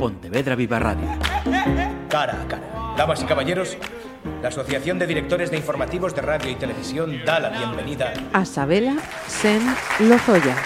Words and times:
Pontevedra 0.00 0.56
Viva 0.56 0.78
Radio. 0.78 1.06
Cara 2.08 2.40
a 2.40 2.48
cara. 2.48 2.94
Damas 2.96 3.22
y 3.22 3.26
caballeros, 3.26 3.76
la 4.40 4.48
Asociación 4.48 4.98
de 4.98 5.06
Directores 5.06 5.50
de 5.50 5.58
Informativos 5.58 6.14
de 6.14 6.22
Radio 6.22 6.50
y 6.50 6.54
Televisión 6.54 7.22
da 7.26 7.38
la 7.38 7.50
bienvenida 7.50 8.14
a 8.32 8.46
Sabela 8.46 8.96
Sen 9.26 9.60
Lozoya. 10.08 10.56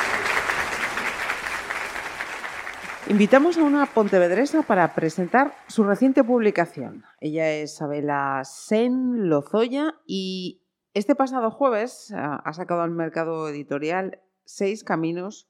Invitamos 3.08 3.58
a 3.58 3.64
una 3.64 3.86
pontevedresa 3.86 4.62
para 4.62 4.94
presentar 4.94 5.52
su 5.66 5.82
reciente 5.82 6.22
publicación. 6.22 7.02
Ella 7.18 7.50
es 7.50 7.74
Sabela 7.74 8.40
Sen 8.44 9.28
Lozoya 9.28 9.96
y 10.06 10.62
este 10.92 11.16
pasado 11.16 11.50
jueves 11.50 12.14
ah, 12.16 12.40
ha 12.44 12.52
sacado 12.52 12.82
al 12.82 12.92
mercado 12.92 13.48
editorial 13.48 14.20
Seis 14.44 14.84
Caminos 14.84 15.48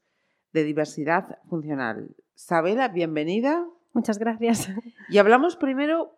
de 0.53 0.63
Diversidad 0.63 1.37
Funcional. 1.47 2.15
Sabela, 2.33 2.87
bienvenida. 2.87 3.63
Muchas 3.95 4.19
gracias. 4.19 4.69
Y 5.09 5.17
hablamos 5.19 5.55
primero 5.55 6.17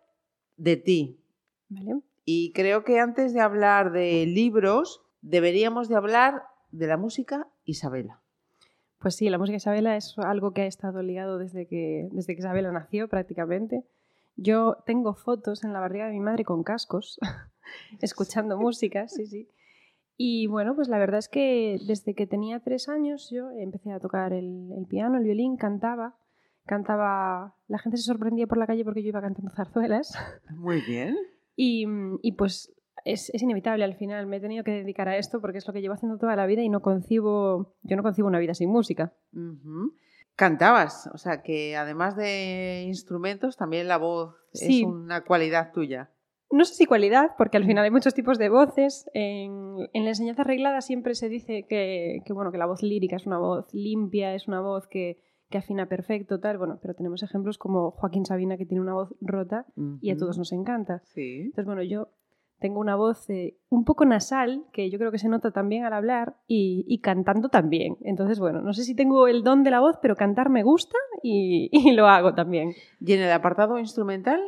de 0.56 0.76
ti. 0.76 1.20
Vale. 1.68 2.00
Y 2.24 2.52
creo 2.52 2.82
que 2.82 2.98
antes 2.98 3.32
de 3.32 3.40
hablar 3.40 3.92
de 3.92 4.26
libros, 4.26 5.00
deberíamos 5.22 5.88
de 5.88 5.96
hablar 5.96 6.42
de 6.72 6.86
la 6.88 6.96
música 6.96 7.46
Isabela. 7.64 8.20
Pues 8.98 9.14
sí, 9.14 9.30
la 9.30 9.38
música 9.38 9.56
Isabela 9.56 9.96
es 9.96 10.18
algo 10.18 10.52
que 10.52 10.62
ha 10.62 10.66
estado 10.66 11.02
ligado 11.02 11.38
desde 11.38 11.66
que, 11.66 12.08
desde 12.10 12.34
que 12.34 12.40
Isabela 12.40 12.72
nació 12.72 13.08
prácticamente. 13.08 13.84
Yo 14.36 14.78
tengo 14.84 15.14
fotos 15.14 15.62
en 15.62 15.72
la 15.72 15.80
barriga 15.80 16.06
de 16.06 16.12
mi 16.12 16.20
madre 16.20 16.44
con 16.44 16.64
cascos, 16.64 17.20
escuchando 18.00 18.58
música, 18.58 19.06
sí, 19.06 19.26
sí. 19.26 19.48
Y 20.16 20.48
bueno, 20.48 20.74
pues 20.74 20.88
la 20.88 20.98
verdad 20.98 21.18
es 21.18 21.28
que 21.28 21.78
desde 21.86 22.14
que 22.14 22.26
tenía 22.26 22.58
tres 22.58 22.88
años 22.88 23.30
yo 23.30 23.50
empecé 23.52 23.92
a 23.92 24.00
tocar 24.00 24.32
el, 24.32 24.72
el 24.76 24.86
piano, 24.86 25.18
el 25.18 25.24
violín, 25.24 25.56
cantaba. 25.56 26.16
Cantaba, 26.68 27.56
la 27.66 27.78
gente 27.78 27.96
se 27.96 28.04
sorprendía 28.04 28.46
por 28.46 28.58
la 28.58 28.66
calle 28.66 28.84
porque 28.84 29.02
yo 29.02 29.08
iba 29.08 29.20
cantando 29.20 29.50
zarzuelas. 29.50 30.14
Muy 30.54 30.80
bien. 30.82 31.16
Y, 31.60 31.86
y 32.22 32.32
pues 32.34 32.72
es, 33.04 33.30
es, 33.34 33.42
inevitable 33.42 33.82
al 33.82 33.96
final. 33.96 34.28
Me 34.28 34.36
he 34.36 34.40
tenido 34.40 34.62
que 34.62 34.70
dedicar 34.70 35.08
a 35.08 35.16
esto 35.16 35.40
porque 35.40 35.58
es 35.58 35.66
lo 35.66 35.72
que 35.72 35.80
llevo 35.80 35.94
haciendo 35.94 36.16
toda 36.16 36.36
la 36.36 36.46
vida 36.46 36.62
y 36.62 36.68
no 36.68 36.82
concibo, 36.82 37.74
yo 37.82 37.96
no 37.96 38.04
concibo 38.04 38.28
una 38.28 38.38
vida 38.38 38.54
sin 38.54 38.70
música. 38.70 39.12
Uh 39.32 39.54
-huh. 39.56 39.92
Cantabas, 40.36 41.10
o 41.12 41.18
sea 41.18 41.42
que 41.42 41.76
además 41.76 42.14
de 42.14 42.84
instrumentos, 42.86 43.56
también 43.56 43.88
la 43.88 43.96
voz 43.96 44.36
Sí. 44.52 44.82
es 44.82 44.86
una 44.86 45.24
cualidad 45.24 45.72
tuya. 45.72 46.10
No 46.52 46.64
sé 46.64 46.74
si 46.74 46.86
cualidad, 46.86 47.32
porque 47.36 47.56
al 47.56 47.64
final 47.66 47.82
hay 47.82 47.90
muchos 47.90 48.14
tipos 48.14 48.38
de 48.38 48.50
voces. 48.50 49.10
En, 49.12 49.88
en 49.92 50.04
la 50.04 50.10
enseñanza 50.10 50.42
arreglada 50.42 50.80
siempre 50.80 51.16
se 51.16 51.28
dice 51.28 51.66
que, 51.68 52.22
que, 52.24 52.32
bueno, 52.32 52.52
que 52.52 52.58
la 52.58 52.66
voz 52.66 52.82
lírica 52.84 53.16
es 53.16 53.26
una 53.26 53.38
voz 53.38 53.66
limpia, 53.74 54.32
es 54.34 54.46
una 54.46 54.60
voz 54.60 54.86
que, 54.86 55.18
que 55.50 55.58
afina 55.58 55.86
perfecto, 55.86 56.40
tal. 56.40 56.58
Bueno, 56.58 56.78
pero 56.80 56.94
tenemos 56.94 57.22
ejemplos 57.22 57.58
como 57.58 57.92
Joaquín 57.92 58.26
Sabina, 58.26 58.56
que 58.56 58.66
tiene 58.66 58.82
una 58.82 58.94
voz 58.94 59.14
rota 59.20 59.66
y 60.00 60.10
a 60.10 60.16
todos 60.16 60.38
nos 60.38 60.52
encanta. 60.52 61.00
Sí. 61.04 61.40
Entonces, 61.40 61.66
bueno, 61.66 61.82
yo 61.82 62.08
tengo 62.58 62.80
una 62.80 62.96
voz 62.96 63.30
eh, 63.30 63.56
un 63.68 63.84
poco 63.84 64.04
nasal, 64.04 64.64
que 64.72 64.90
yo 64.90 64.98
creo 64.98 65.12
que 65.12 65.18
se 65.18 65.28
nota 65.28 65.52
también 65.52 65.84
al 65.84 65.92
hablar, 65.92 66.36
y, 66.46 66.84
y 66.88 67.00
cantando 67.00 67.48
también. 67.48 67.96
Entonces, 68.00 68.40
bueno, 68.40 68.60
no 68.60 68.72
sé 68.72 68.82
si 68.82 68.94
tengo 68.94 69.28
el 69.28 69.44
don 69.44 69.62
de 69.62 69.70
la 69.70 69.80
voz, 69.80 69.96
pero 70.02 70.16
cantar 70.16 70.50
me 70.50 70.62
gusta 70.62 70.96
y, 71.22 71.68
y 71.72 71.92
lo 71.92 72.08
hago 72.08 72.34
también. 72.34 72.72
¿Y 73.00 73.12
en 73.12 73.22
el 73.22 73.32
apartado 73.32 73.78
instrumental? 73.78 74.40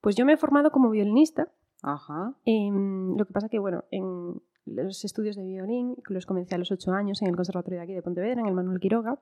Pues 0.00 0.16
yo 0.16 0.24
me 0.24 0.34
he 0.34 0.36
formado 0.36 0.70
como 0.70 0.90
violinista. 0.90 1.48
Ajá. 1.82 2.34
Em, 2.44 3.16
lo 3.16 3.26
que 3.26 3.32
pasa 3.32 3.48
que, 3.48 3.58
bueno, 3.58 3.84
en 3.90 4.40
los 4.66 5.04
estudios 5.04 5.36
de 5.36 5.44
violín, 5.44 5.96
los 6.08 6.26
comencé 6.26 6.54
a 6.54 6.58
los 6.58 6.70
ocho 6.70 6.92
años 6.92 7.20
en 7.20 7.28
el 7.28 7.36
Conservatorio 7.36 7.78
de 7.78 7.84
aquí 7.84 7.94
de 7.94 8.02
Pontevedra, 8.02 8.40
en 8.40 8.46
el 8.46 8.54
Manuel 8.54 8.80
Quiroga, 8.80 9.18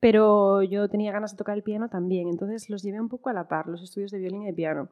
pero 0.00 0.62
yo 0.62 0.88
tenía 0.88 1.12
ganas 1.12 1.32
de 1.32 1.36
tocar 1.38 1.56
el 1.56 1.62
piano 1.62 1.88
también, 1.88 2.28
entonces 2.28 2.68
los 2.70 2.82
llevé 2.82 3.00
un 3.00 3.08
poco 3.08 3.28
a 3.30 3.32
la 3.34 3.46
par, 3.48 3.66
los 3.68 3.82
estudios 3.82 4.10
de 4.10 4.18
violín 4.18 4.42
y 4.42 4.46
de 4.46 4.52
piano. 4.54 4.88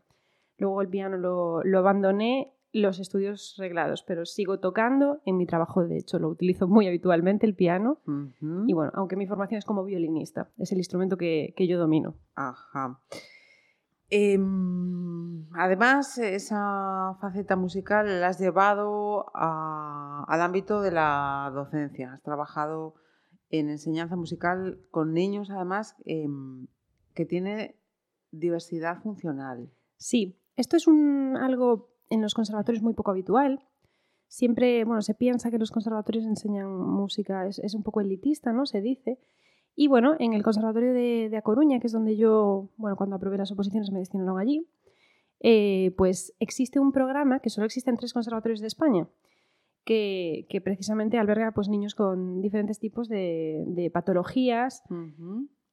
Luego 0.59 0.83
el 0.83 0.89
piano 0.89 1.17
lo, 1.17 1.63
lo 1.65 1.79
abandoné, 1.79 2.53
los 2.73 3.01
estudios 3.01 3.55
reglados, 3.59 4.03
pero 4.07 4.27
sigo 4.27 4.61
tocando 4.61 5.21
en 5.25 5.39
mi 5.39 5.47
trabajo, 5.47 5.85
de 5.87 5.97
hecho, 5.97 6.19
lo 6.19 6.29
utilizo 6.29 6.69
muy 6.69 6.87
habitualmente 6.87 7.47
el 7.47 7.55
piano. 7.55 7.99
Y 8.67 8.75
bueno, 8.75 8.93
aunque 8.95 9.17
mi 9.17 9.27
formación 9.27 9.59
es 9.59 9.65
como 9.65 9.85
violinista, 9.85 10.51
es 10.59 10.71
el 10.73 10.79
instrumento 10.79 11.17
que, 11.17 11.55
que 11.57 11.67
yo 11.67 11.79
domino. 11.79 12.15
Ajá. 12.35 13.01
Em, 14.11 15.47
además, 15.55 16.19
esa 16.19 17.15
faceta 17.21 17.57
musical 17.57 18.21
la 18.21 18.29
has 18.29 18.39
llevado 18.41 19.27
a- 19.35 20.25
al 20.27 20.41
ámbito 20.41 20.81
de 20.81 20.91
la 20.93 21.51
docencia. 21.55 22.15
Has 22.15 22.23
trabajado 22.23 22.95
en 23.51 23.71
enseñanza 23.71 24.17
musical 24.17 24.79
con 24.91 25.13
niños, 25.13 25.51
además, 25.51 25.97
em, 26.05 26.67
que 27.15 27.25
tiene 27.25 27.77
diversidad 28.31 29.01
funcional. 29.01 29.71
Sí, 29.97 30.39
esto 30.57 30.77
es 30.77 30.87
algo 30.87 31.91
en 32.11 32.23
los 32.23 32.35
conservatorios 32.35 32.83
muy 32.83 32.95
poco 32.95 33.11
habitual. 33.11 33.65
Siempre, 34.29 34.85
bueno, 34.85 35.01
se 35.03 35.15
piensa 35.15 35.51
que 35.51 35.59
los 35.59 35.71
conservatorios 35.71 36.27
enseñan 36.27 36.71
música, 36.71 37.47
es, 37.47 37.75
un 37.75 37.83
poco 37.83 38.01
elitista, 38.01 38.53
¿no? 38.53 38.67
Se 38.67 38.83
dice. 38.83 39.19
Y 39.75 39.89
bueno, 39.89 40.17
en 40.19 40.35
el 40.35 40.43
Conservatorio 40.43 40.93
de, 40.93 41.29
de 41.31 41.37
A 41.37 41.43
Coruña, 41.43 41.79
que 41.79 41.87
es 41.87 41.93
donde 41.93 42.17
yo, 42.17 42.69
bueno, 42.77 42.97
cuando 42.97 43.17
aprobé 43.17 43.39
las 43.39 43.53
oposiciones 43.53 43.91
me 43.93 44.01
destinaron 44.01 44.39
allí, 44.39 44.69
eh, 45.41 45.95
pues 45.97 46.35
existe 46.41 46.81
un 46.81 46.91
programa 46.91 47.39
que 47.41 47.51
solo 47.51 47.67
existe 47.67 47.91
en 47.91 47.97
tres 47.97 48.13
conservatorios 48.13 48.61
de 48.61 48.67
España, 48.67 49.09
que, 49.85 50.47
que 50.49 50.61
precisamente 50.61 51.19
alberga 51.19 51.53
pues, 51.53 51.69
niños 51.69 51.95
con 51.95 52.41
diferentes 52.43 52.79
tipos 52.79 53.09
de, 53.09 53.65
de 53.67 53.91
patologías 53.91 54.83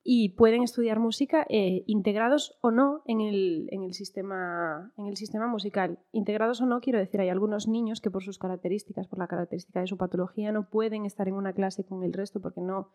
y 0.08 0.30
pueden 0.30 0.62
estudiar 0.62 1.00
música 1.00 1.48
eh, 1.50 1.84
integrados 1.88 2.60
o 2.62 2.70
no 2.70 3.02
en 3.08 3.22
el, 3.22 3.68
en, 3.72 3.84
el 3.84 3.94
sistema, 3.94 4.94
en 4.98 5.08
el 5.08 5.18
sistema 5.18 5.48
musical. 5.48 5.98
Integrados 6.12 6.62
o 6.62 6.68
no, 6.68 6.80
quiero 6.80 7.00
decir, 7.00 7.20
hay 7.22 7.30
algunos 7.30 7.68
niños 7.68 8.02
que 8.02 8.12
por 8.12 8.24
sus 8.24 8.38
características, 8.38 9.08
por 9.08 9.18
la 9.18 9.28
característica 9.28 9.82
de 9.82 9.88
su 9.88 9.98
patología, 9.98 10.52
no 10.52 10.70
pueden 10.70 11.06
estar 11.06 11.28
en 11.28 11.34
una 11.34 11.54
clase 11.54 11.86
con 11.86 12.04
el 12.04 12.14
resto 12.14 12.40
porque 12.40 12.62
no, 12.62 12.92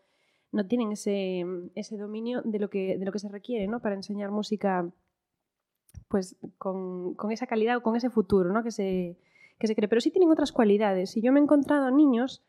no 0.53 0.67
tienen 0.67 0.93
ese, 0.93 1.43
ese 1.75 1.97
dominio 1.97 2.43
de 2.43 2.59
lo, 2.59 2.69
que, 2.69 2.97
de 2.97 3.03
lo 3.03 3.11
que 3.11 3.19
se 3.19 3.27
requiere 3.27 3.67
¿no? 3.67 3.81
para 3.81 3.95
enseñar 3.95 4.31
música 4.31 4.89
pues, 6.07 6.37
con, 6.57 7.15
con 7.15 7.33
esa 7.33 7.45
calidad 7.45 7.75
o 7.75 7.83
con 7.83 7.97
ese 7.97 8.09
futuro 8.09 8.53
¿no? 8.53 8.63
que, 8.63 8.71
se, 8.71 9.17
que 9.61 9.67
se 9.67 9.75
cree. 9.75 9.87
Pero 9.87 10.01
sí 10.01 10.11
tienen 10.11 10.31
otras 10.31 10.51
cualidades. 10.51 11.15
Y 11.15 11.21
yo 11.21 11.31
me 11.31 11.39
he 11.39 11.43
encontrado 11.43 11.89
niños, 11.91 12.43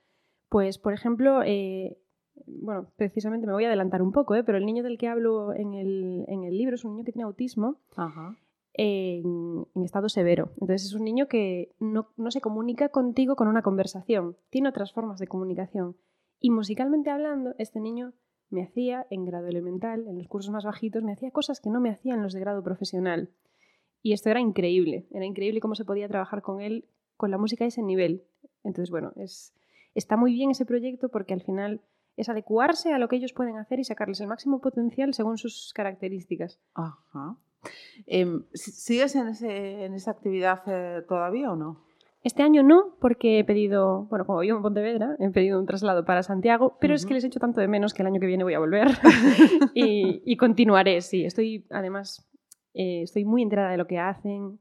pues, 0.49 0.79
por 0.79 0.93
ejemplo, 0.93 1.43
eh, 1.45 1.99
bueno, 2.47 2.91
precisamente 2.97 3.47
me 3.47 3.53
voy 3.53 3.65
a 3.65 3.69
adelantar 3.69 4.03
un 4.03 4.13
poco, 4.13 4.35
¿eh? 4.35 4.45
pero 4.45 4.59
el 4.59 4.67
niño 4.67 4.83
del 4.83 4.99
que 4.99 5.09
hablo 5.09 5.55
en 5.55 5.75
el, 5.75 6.25
en 6.29 6.45
el 6.45 6.57
libro 6.57 6.75
es 6.75 6.85
un 6.85 6.93
niño 6.93 7.05
que 7.05 7.13
tiene 7.13 7.25
autismo 7.25 7.77
Ajá. 7.97 8.37
en, 8.73 9.67
en 9.75 9.83
estado 9.83 10.09
severo. 10.09 10.51
Entonces 10.61 10.87
es 10.87 10.95
un 10.95 11.05
niño 11.05 11.29
que 11.29 11.75
no, 11.79 12.09
no 12.17 12.31
se 12.31 12.41
comunica 12.41 12.89
contigo 12.89 13.37
con 13.37 13.49
una 13.49 13.63
conversación, 13.63 14.37
tiene 14.51 14.69
otras 14.69 14.93
formas 14.93 15.19
de 15.19 15.29
comunicación. 15.29 15.97
Y 16.41 16.51
musicalmente 16.51 17.11
hablando, 17.11 17.55
este 17.59 17.81
niño 17.81 18.15
me 18.51 18.63
hacía 18.63 19.07
en 19.11 19.25
grado 19.25 19.47
elemental, 19.47 20.07
en 20.09 20.19
los 20.19 20.29
cursos 20.29 20.53
más 20.53 20.65
bajitos, 20.65 21.03
me 21.03 21.13
hacía 21.13 21.31
cosas 21.31 21.61
que 21.61 21.71
no 21.71 21.81
me 21.81 21.91
hacía 21.91 22.15
en 22.15 22.23
los 22.23 22.33
de 22.33 22.41
grado 22.41 22.63
profesional. 22.63 23.31
Y 24.03 24.13
esto 24.13 24.31
era 24.31 24.41
increíble, 24.41 25.07
era 25.13 25.25
increíble 25.25 25.61
cómo 25.61 25.75
se 25.75 25.85
podía 25.85 26.09
trabajar 26.09 26.43
con 26.43 26.61
él, 26.61 26.87
con 27.17 27.31
la 27.31 27.39
música 27.39 27.65
a 27.65 27.69
ese 27.69 27.83
nivel. 27.83 28.25
Entonces, 28.65 28.91
bueno, 28.91 29.13
es, 29.17 29.55
está 29.95 30.17
muy 30.17 30.33
bien 30.33 30.51
ese 30.51 30.65
proyecto 30.67 31.09
porque 31.09 31.35
al 31.35 31.43
final 31.43 31.81
es 32.17 32.29
adecuarse 32.29 32.93
a 32.93 32.99
lo 32.99 33.09
que 33.09 33.17
ellos 33.17 33.33
pueden 33.33 33.57
hacer 33.57 33.79
y 33.81 33.85
sacarles 33.85 34.21
el 34.21 34.27
máximo 34.29 34.61
potencial 34.61 35.15
según 35.15 35.39
sus 35.39 35.73
características. 35.75 36.61
Ajá. 36.75 37.37
¿si- 38.55 38.73
¿Sigues 38.73 39.15
en, 39.17 39.29
ese, 39.29 39.85
en 39.85 39.95
esa 39.95 40.11
actividad 40.11 40.63
eh, 40.67 41.03
todavía 41.09 41.51
o 41.53 41.57
no? 41.57 41.81
Este 42.25 42.43
año 42.45 42.63
no, 42.63 42.95
porque 43.01 43.41
he 43.41 43.45
pedido, 43.45 44.05
bueno, 44.05 44.25
como 44.25 44.39
vivo 44.41 44.57
en 44.57 44.63
Pontevedra, 44.63 45.17
he 45.19 45.29
pedido 45.31 45.59
un 45.59 45.67
traslado 45.67 46.05
para 46.05 46.23
Santiago, 46.23 46.77
pero 46.81 46.95
es 46.95 47.05
que 47.05 47.15
les 47.15 47.25
echo 47.25 47.41
tanto 47.41 47.61
de 47.61 47.67
menos 47.67 47.95
que 47.95 48.03
el 48.03 48.07
año 48.07 48.21
que 48.21 48.27
viene 48.27 48.45
voy 48.45 48.55
a 48.55 48.61
volver 48.61 48.87
y, 49.75 50.23
y 50.25 50.37
continuaré, 50.37 51.01
sí. 51.01 51.25
Estoy, 51.25 51.67
además, 51.71 52.25
eh, 52.75 53.03
estoy 53.03 53.25
muy 53.25 53.43
enterada 53.43 53.71
de 53.73 53.77
lo 53.77 53.89
que 53.89 53.99
hacen 53.99 54.61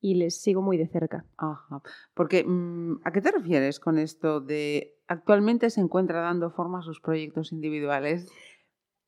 y 0.00 0.14
les 0.14 0.40
sigo 0.40 0.62
muy 0.62 0.76
de 0.76 0.86
cerca. 0.86 1.24
Ajá. 1.36 1.82
Porque, 2.14 2.44
mm, 2.44 3.00
¿a 3.04 3.12
qué 3.12 3.20
te 3.20 3.30
refieres 3.32 3.80
con 3.80 3.98
esto 3.98 4.40
de 4.40 4.96
actualmente 5.08 5.70
se 5.70 5.80
encuentra 5.80 6.20
dando 6.20 6.50
forma 6.50 6.78
a 6.78 6.82
sus 6.82 7.00
proyectos 7.00 7.52
individuales? 7.52 8.30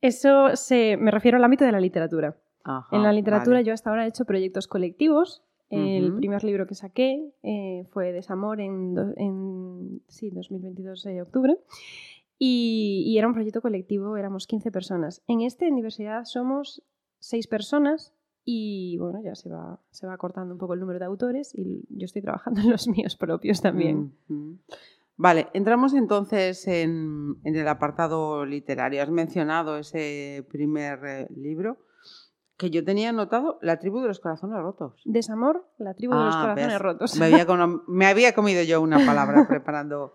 Eso 0.01 0.57
se, 0.57 0.97
me 0.97 1.11
refiero 1.11 1.37
al 1.37 1.45
ámbito 1.45 1.65
de 1.65 1.73
la 1.73 1.81
literatura. 1.81 2.37
Ajá, 2.65 2.95
en 2.97 3.03
la 3.03 3.13
literatura 3.13 3.57
vale. 3.57 3.65
yo 3.65 3.73
hasta 3.73 3.91
ahora 3.91 4.05
he 4.05 4.09
hecho 4.09 4.25
proyectos 4.25 4.67
colectivos. 4.67 5.43
El 5.73 6.15
primer 6.17 6.43
libro 6.43 6.67
que 6.67 6.75
saqué 6.75 7.33
eh, 7.45 7.85
fue 7.93 8.11
Desamor 8.13 8.61
en, 8.61 8.93
do- 8.95 9.13
en 9.17 10.03
sí, 10.09 10.31
2022 10.31 11.05
de 11.05 11.23
octubre. 11.23 11.57
Y, 12.39 13.05
y 13.07 13.19
era 13.19 13.29
un 13.29 13.35
proyecto 13.35 13.61
colectivo, 13.61 14.17
éramos 14.17 14.49
15 14.49 14.73
personas. 14.73 15.23
En 15.29 15.43
este, 15.43 15.69
en 15.69 15.77
diversidad, 15.77 16.25
somos 16.25 16.83
6 17.21 17.47
personas 17.47 18.15
y 18.45 18.97
bueno, 18.99 19.21
ya 19.23 19.35
se 19.35 19.49
va, 19.49 19.81
se 19.91 20.07
va 20.07 20.17
cortando 20.17 20.55
un 20.55 20.59
poco 20.59 20.75
el 20.75 20.81
número 20.81 20.99
de 20.99 21.05
autores 21.05 21.53
y 21.55 21.85
yo 21.91 22.05
estoy 22.07 22.23
trabajando 22.23 22.61
en 22.63 22.71
los 22.71 22.89
míos 22.89 23.17
propios 23.17 23.61
también. 23.61 24.13
Vale, 25.17 25.49
entramos 25.53 25.93
entonces 25.93 26.67
en, 26.67 27.37
en 27.45 27.55
el 27.57 27.69
apartado 27.69 28.47
literario. 28.47 29.03
Has 29.03 29.11
mencionado 29.11 29.77
ese 29.77 30.47
primer 30.51 30.99
eh, 31.05 31.27
libro 31.37 31.79
que 32.57 32.71
yo 32.71 32.85
tenía 32.85 33.11
anotado, 33.11 33.59
La 33.63 33.79
tribu 33.79 34.01
de 34.01 34.09
los 34.09 34.21
corazones 34.21 34.59
rotos. 34.59 35.01
Desamor, 35.05 35.67
la 35.79 35.95
tribu 35.95 36.15
de 36.15 36.25
los 36.25 36.35
Ah, 36.37 36.41
corazones 36.43 36.73
ves, 36.73 36.81
rotos. 36.81 37.17
Me 37.19 37.27
había, 37.27 37.47
cono- 37.47 37.83
me 37.87 38.07
había 38.07 38.35
comido 38.35 38.63
yo 38.63 38.81
una 38.81 38.97
palabra 39.05 39.47
preparando 39.49 40.13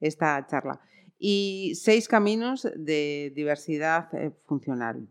esta 0.00 0.46
charla. 0.46 0.80
Y 1.18 1.72
seis 1.76 2.08
caminos 2.08 2.68
de 2.76 3.32
diversidad 3.34 4.08
eh, 4.14 4.30
funcional. 4.46 5.08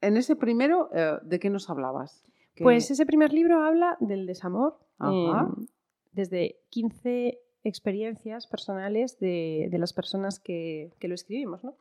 En 0.00 0.16
ese 0.16 0.36
primero, 0.36 0.90
eh, 0.94 1.18
¿de 1.22 1.38
qué 1.38 1.50
nos 1.50 1.70
hablabas? 1.70 2.24
Pues 2.58 2.90
ese 2.90 3.04
primer 3.04 3.32
libro 3.32 3.62
habla 3.62 3.96
del 4.00 4.26
desamor, 4.26 4.78
Ajá. 4.98 5.48
eh, 5.50 5.66
desde 6.12 6.56
15 6.70 7.38
experiencias 7.64 8.46
personales 8.46 9.18
de, 9.18 9.68
de 9.70 9.78
las 9.78 9.92
personas 9.92 10.40
que, 10.40 10.92
que 10.98 11.08
lo 11.08 11.14
escribimos. 11.14 11.62
¿no? 11.64 11.74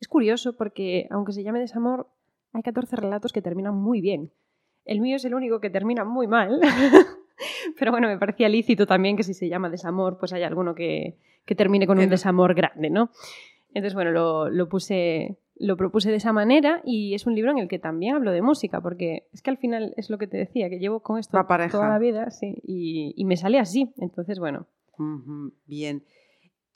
Es 0.00 0.06
curioso 0.06 0.56
porque, 0.56 1.08
aunque 1.10 1.32
se 1.32 1.42
llame 1.42 1.58
desamor, 1.58 2.08
hay 2.52 2.62
14 2.62 2.96
relatos 2.96 3.32
que 3.32 3.42
terminan 3.42 3.74
muy 3.74 4.00
bien. 4.00 4.30
El 4.84 5.00
mío 5.00 5.16
es 5.16 5.24
el 5.24 5.34
único 5.34 5.60
que 5.60 5.70
termina 5.70 6.04
muy 6.04 6.26
mal. 6.26 6.60
Pero 7.78 7.90
bueno, 7.90 8.08
me 8.08 8.18
parecía 8.18 8.48
lícito 8.48 8.86
también 8.86 9.16
que 9.16 9.22
si 9.22 9.34
se 9.34 9.48
llama 9.48 9.68
desamor, 9.68 10.18
pues 10.18 10.32
haya 10.32 10.46
alguno 10.46 10.74
que, 10.74 11.16
que 11.44 11.54
termine 11.54 11.86
con 11.86 11.98
un 11.98 12.08
desamor 12.08 12.54
grande, 12.54 12.90
¿no? 12.90 13.10
Entonces, 13.68 13.94
bueno, 13.94 14.10
lo, 14.10 14.48
lo 14.48 14.68
puse, 14.68 15.36
lo 15.60 15.76
propuse 15.76 16.10
de 16.10 16.16
esa 16.16 16.32
manera 16.32 16.80
y 16.84 17.14
es 17.14 17.26
un 17.26 17.34
libro 17.34 17.50
en 17.50 17.58
el 17.58 17.68
que 17.68 17.78
también 17.78 18.14
hablo 18.16 18.30
de 18.32 18.42
música, 18.42 18.80
porque 18.80 19.28
es 19.32 19.42
que 19.42 19.50
al 19.50 19.58
final 19.58 19.94
es 19.96 20.10
lo 20.10 20.18
que 20.18 20.26
te 20.26 20.36
decía, 20.36 20.68
que 20.70 20.78
llevo 20.78 21.00
con 21.00 21.18
esto 21.18 21.36
La 21.36 21.46
toda 21.72 21.88
la 21.88 21.98
vida, 21.98 22.30
sí, 22.30 22.60
y, 22.62 23.14
y 23.16 23.24
me 23.24 23.36
sale 23.36 23.58
así. 23.58 23.92
Entonces, 23.98 24.38
bueno, 24.38 24.66
Bien. 25.66 26.04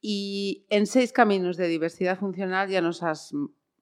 Y 0.00 0.66
en 0.70 0.86
seis 0.86 1.12
caminos 1.12 1.56
de 1.56 1.66
diversidad 1.68 2.18
funcional 2.18 2.68
ya 2.68 2.80
nos 2.80 3.02
has 3.02 3.32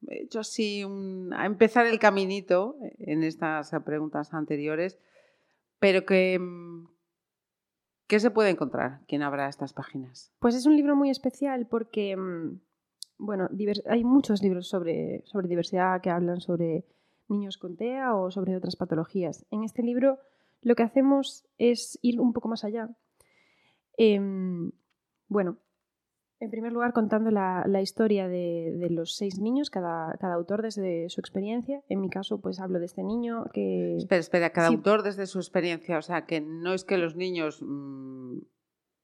hecho 0.09 0.41
así 0.41 0.83
un- 0.85 1.33
a 1.35 1.45
empezar 1.47 1.87
el 1.87 1.99
caminito 1.99 2.77
en 2.99 3.23
estas 3.23 3.71
preguntas 3.85 4.33
anteriores, 4.33 4.99
pero 5.79 6.05
que 6.07 6.39
¿qué 8.07 8.19
se 8.21 8.31
puede 8.31 8.51
encontrar? 8.51 9.01
¿Quién 9.07 9.23
habrá 9.23 9.49
estas 9.49 9.73
páginas? 9.73 10.33
Pues 10.41 10.55
es 10.55 10.67
un 10.67 10.77
libro 10.77 10.97
muy 10.97 11.11
especial 11.11 11.67
porque, 11.67 12.17
mm, 12.17 12.61
bueno, 13.21 13.49
hay 13.87 14.05
muchos 14.05 14.43
libros 14.43 14.69
sobre, 14.69 15.23
sobre 15.27 15.49
diversidad 15.49 16.01
que 16.01 16.11
hablan 16.11 16.41
sobre 16.41 16.85
niños 17.29 17.59
con 17.59 17.77
TEA 17.77 18.15
o 18.17 18.31
sobre 18.31 18.57
otras 18.57 18.77
patologías. 18.77 19.47
En 19.51 19.63
este 19.63 19.83
libro 19.83 20.19
lo 20.63 20.75
que 20.75 20.83
hacemos 20.83 21.47
es 21.59 21.99
ir 22.03 22.21
un 22.21 22.33
poco 22.33 22.49
más 22.49 22.65
allá. 22.65 22.91
Em, 23.97 24.73
bueno, 25.29 25.59
en 26.41 26.51
primer 26.51 26.73
lugar 26.73 26.93
contando 26.93 27.31
la, 27.31 27.65
la 27.67 27.83
historia 27.83 28.27
de, 28.27 28.75
de 28.79 28.91
los 28.91 29.15
seis 29.17 29.39
niños, 29.39 29.69
cada, 29.71 30.17
cada 30.19 30.35
autor 30.35 30.63
desde 30.63 31.09
su 31.11 31.21
experiencia. 31.21 31.83
En 31.89 32.01
mi 32.01 32.09
caso, 32.09 32.41
pues 32.41 32.61
hablo 32.61 32.79
de 32.79 32.87
este 32.87 33.03
niño 33.03 33.45
que... 33.53 33.97
Espera, 33.97 34.21
espera, 34.21 34.51
cada 34.51 34.69
Sí. 34.69 34.75
autor 34.75 35.03
desde 35.03 35.27
su 35.27 35.39
experiencia, 35.39 35.99
o 35.99 36.03
sea, 36.03 36.25
que 36.27 36.41
no 36.41 36.73
es 36.73 36.85
que 36.85 36.97
los 36.97 37.15
niños 37.15 37.61
mm, 37.63 38.39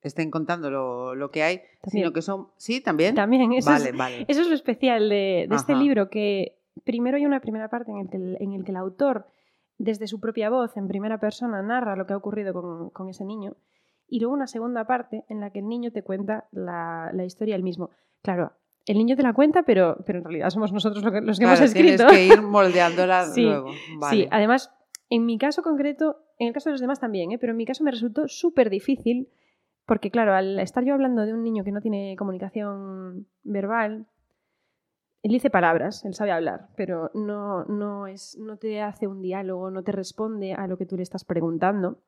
estén 0.06 0.30
contando 0.30 0.70
lo, 0.70 1.14
lo 1.14 1.30
que 1.30 1.42
hay, 1.42 1.56
También. 1.58 1.90
sino 1.90 2.12
que 2.12 2.22
son... 2.22 2.48
Sí, 2.56 2.80
también. 2.80 3.14
También, 3.14 3.52
eso 3.52 3.70
vale, 3.70 3.90
es, 3.90 3.96
vale. 3.96 4.24
Eso 4.28 4.40
es 4.42 4.48
lo 4.48 4.54
especial 4.54 5.08
de, 5.08 5.46
de 5.48 5.54
este 5.56 5.74
libro, 5.74 6.08
que 6.10 6.56
primero 6.84 7.16
hay 7.16 7.26
una 7.26 7.40
primera 7.40 7.68
parte 7.68 7.90
en 7.90 7.98
el 7.98 8.08
que 8.10 8.16
el, 8.16 8.36
en 8.40 8.52
el, 8.52 8.64
que 8.64 8.70
el 8.70 8.76
autor, 8.76 9.26
desde 9.78 10.06
su 10.06 10.20
propia 10.20 10.50
voz, 10.50 10.76
en 10.76 10.88
primera 10.88 11.18
persona, 11.18 11.62
narra 11.62 11.96
lo 11.96 12.06
que 12.06 12.12
ha 12.12 12.16
ocurrido 12.16 12.52
con, 12.52 12.90
con 12.90 13.08
ese 13.08 13.24
niño, 13.24 13.54
y 14.08 14.20
luego 14.20 14.34
una 14.34 14.46
segunda 14.46 14.86
parte 14.86 15.24
en 15.28 15.40
la 15.40 15.50
que 15.50 15.58
el 15.58 15.68
niño 15.68 15.90
te 15.90 16.02
cuenta 16.02 16.44
la, 16.52 17.10
la 17.12 17.24
historia 17.24 17.56
él 17.56 17.62
mismo. 17.62 17.90
Claro, 18.22 18.52
el 18.86 18.98
niño 18.98 19.16
te 19.16 19.22
la 19.24 19.32
cuenta, 19.32 19.64
pero, 19.64 19.96
pero 20.06 20.18
en 20.18 20.24
realidad 20.24 20.50
somos 20.50 20.72
nosotros 20.72 21.02
lo 21.02 21.10
que- 21.10 21.20
los 21.20 21.38
que 21.38 21.44
Claro, 21.44 21.58
hemos 21.58 21.70
escrito. 21.74 22.06
tienes 22.06 22.12
que 22.28 22.34
ir 22.34 22.40
moldeándola 22.42 23.24
Sí, 23.26 23.42
luego. 23.42 23.72
Vale. 23.98 24.16
Sí, 24.16 24.28
además, 24.30 24.72
en 25.10 25.26
mi 25.26 25.38
caso 25.38 25.62
concreto, 25.62 26.18
en 26.38 26.48
el 26.48 26.52
caso 26.54 26.68
de 26.68 26.74
los 26.74 26.80
demás 26.80 27.00
también, 27.00 27.32
¿eh? 27.32 27.38
pero 27.38 27.50
en 27.52 27.56
mi 27.56 27.64
caso 27.66 27.82
me 27.82 27.90
resultó 27.90 28.28
súper 28.28 28.70
difícil 28.70 29.28
porque, 29.86 30.10
claro, 30.10 30.34
al 30.34 30.58
estar 30.58 30.84
yo 30.84 30.94
hablando 30.94 31.24
de 31.24 31.32
un 31.32 31.42
niño 31.42 31.64
que 31.64 31.72
no 31.72 31.80
tiene 31.80 32.16
comunicación 32.16 33.26
verbal, 33.44 34.06
él 35.22 35.32
dice 35.32 35.50
palabras, 35.50 36.04
él 36.04 36.14
sabe 36.14 36.32
hablar, 36.32 36.68
pero 36.76 37.10
no, 37.14 37.64
no, 37.64 38.06
es, 38.06 38.36
no 38.38 38.58
te 38.58 38.80
hace 38.80 39.06
un 39.06 39.22
diálogo, 39.22 39.70
no 39.70 39.82
te 39.82 39.92
responde 39.92 40.52
a 40.52 40.66
lo 40.66 40.76
que 40.76 40.86
tú 40.86 40.96
le 40.96 41.02
estás 41.02 41.24
preguntando. 41.24 42.00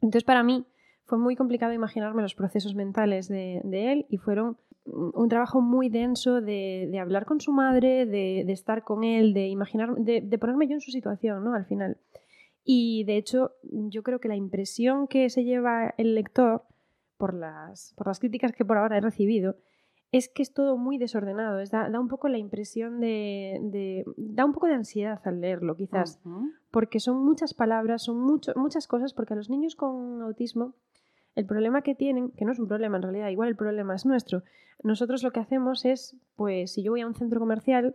Entonces, 0.00 0.24
para 0.24 0.42
mí 0.42 0.66
fue 1.04 1.18
muy 1.18 1.36
complicado 1.36 1.72
imaginarme 1.72 2.22
los 2.22 2.34
procesos 2.34 2.74
mentales 2.74 3.28
de, 3.28 3.60
de 3.64 3.92
él 3.92 4.06
y 4.08 4.18
fueron 4.18 4.58
un 4.84 5.28
trabajo 5.28 5.60
muy 5.60 5.88
denso 5.88 6.40
de, 6.40 6.88
de 6.90 6.98
hablar 6.98 7.24
con 7.24 7.40
su 7.40 7.52
madre, 7.52 8.06
de, 8.06 8.42
de 8.44 8.52
estar 8.52 8.82
con 8.82 9.04
él, 9.04 9.32
de 9.32 9.46
imaginar, 9.46 9.94
de, 9.96 10.38
ponerme 10.38 10.66
yo 10.66 10.74
en 10.74 10.80
su 10.80 10.90
situación, 10.90 11.44
¿no? 11.44 11.54
Al 11.54 11.66
final. 11.66 11.98
Y 12.64 13.04
de 13.04 13.16
hecho, 13.16 13.52
yo 13.62 14.02
creo 14.02 14.20
que 14.20 14.28
la 14.28 14.36
impresión 14.36 15.06
que 15.08 15.30
se 15.30 15.44
lleva 15.44 15.94
el 15.98 16.14
lector, 16.14 16.64
por 17.22 17.34
las, 17.34 17.94
por 17.96 18.08
las 18.08 18.18
críticas 18.18 18.50
que 18.52 18.64
por 18.64 18.76
ahora 18.78 18.96
he 18.98 19.00
recibido, 19.00 19.54
es 20.10 20.28
que 20.28 20.42
es 20.42 20.52
todo 20.52 20.76
muy 20.76 20.98
desordenado. 20.98 21.60
Es, 21.60 21.70
da, 21.70 21.88
da 21.88 22.00
un 22.00 22.08
poco 22.08 22.26
la 22.28 22.38
impresión 22.38 22.98
de, 23.00 23.60
de- 23.62 24.04
da 24.16 24.44
un 24.44 24.52
poco 24.52 24.66
de 24.66 24.74
ansiedad 24.74 25.20
al 25.24 25.40
leerlo, 25.40 25.76
quizás 25.76 26.18
porque 26.72 26.98
son 26.98 27.24
muchas 27.24 27.54
palabras, 27.54 28.02
son 28.02 28.18
mucho- 28.20 28.52
muchas 28.56 28.88
cosas, 28.88 29.14
porque 29.14 29.34
a 29.34 29.36
los 29.36 29.48
niños 29.50 29.76
con 29.76 30.20
autismo 30.22 30.74
el 31.36 31.46
problema 31.46 31.82
que 31.82 31.94
tienen, 31.94 32.30
que 32.36 32.44
no 32.44 32.50
es 32.52 32.58
un 32.58 32.66
problema 32.66 32.96
en 32.96 33.02
realidad, 33.04 33.28
igual 33.30 33.48
el 33.50 33.56
problema 33.56 33.94
es 33.94 34.04
nuestro, 34.04 34.42
nosotros 34.82 35.22
lo 35.22 35.30
que 35.30 35.40
hacemos 35.40 35.84
es, 35.84 36.16
pues 36.34 36.72
si 36.72 36.82
yo 36.82 36.90
voy 36.92 37.02
a 37.02 37.06
un 37.06 37.14
centro 37.14 37.38
comercial, 37.38 37.94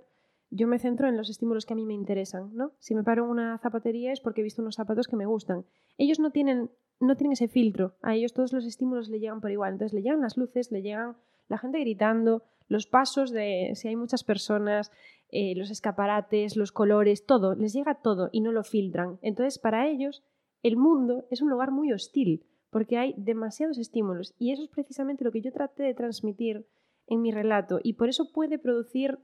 yo 0.50 0.68
me 0.68 0.80
centro 0.80 1.10
en 1.10 1.18
los 1.18 1.30
estímulos 1.30 1.66
que 1.66 1.74
a 1.74 1.76
mí 1.76 1.86
me 1.86 1.94
interesan, 1.94 2.56
¿no? 2.56 2.72
Si 2.80 2.96
me 2.96 3.04
paro 3.04 3.26
en 3.26 3.30
una 3.32 3.58
zapatería 3.58 4.14
es 4.14 4.22
porque 4.22 4.40
he 4.42 4.44
visto 4.46 4.62
unos 4.62 4.76
zapatos 4.76 5.06
que 5.10 5.18
me 5.18 5.26
gustan. 5.26 5.66
Ellos 5.98 6.20
no 6.20 6.32
tienen, 6.32 6.72
no 7.00 7.16
tienen 7.16 7.34
ese 7.34 7.48
filtro, 7.48 7.96
a 8.02 8.16
ellos 8.16 8.34
todos 8.34 8.54
los 8.54 8.66
estímulos 8.66 9.10
le 9.10 9.20
llegan 9.20 9.42
por 9.42 9.52
igual, 9.52 9.74
entonces 9.74 9.94
le 9.94 10.02
llegan 10.02 10.22
las 10.22 10.38
luces, 10.38 10.72
le 10.72 10.82
llegan 10.82 11.16
la 11.48 11.58
gente 11.58 11.80
gritando, 11.80 12.44
los 12.68 12.88
pasos 12.88 13.32
de 13.32 13.72
si 13.76 13.88
hay 13.88 13.96
muchas 13.96 14.24
personas, 14.24 14.92
eh, 15.30 15.54
los 15.56 15.70
escaparates, 15.70 16.58
los 16.58 16.72
colores, 16.72 17.26
todo, 17.26 17.56
les 17.56 17.74
llega 17.74 17.96
todo 17.96 18.30
y 18.32 18.42
no 18.42 18.52
lo 18.52 18.64
filtran. 18.64 19.20
Entonces, 19.22 19.60
para 19.60 19.88
ellos, 19.88 20.24
el 20.64 20.78
mundo 20.78 21.26
es 21.30 21.42
un 21.42 21.50
lugar 21.50 21.72
muy 21.72 21.94
hostil, 21.94 22.46
porque 22.70 22.98
hay 22.98 23.14
demasiados 23.18 23.78
estímulos 23.78 24.36
y 24.38 24.52
eso 24.52 24.64
es 24.64 24.70
precisamente 24.70 25.24
lo 25.24 25.32
que 25.32 25.42
yo 25.42 25.52
traté 25.52 25.84
de 25.84 25.94
transmitir 25.94 26.66
en 27.08 27.22
mi 27.22 27.32
relato 27.32 27.80
y 27.82 27.94
por 27.94 28.10
eso 28.10 28.32
puede 28.32 28.60
producir 28.60 29.18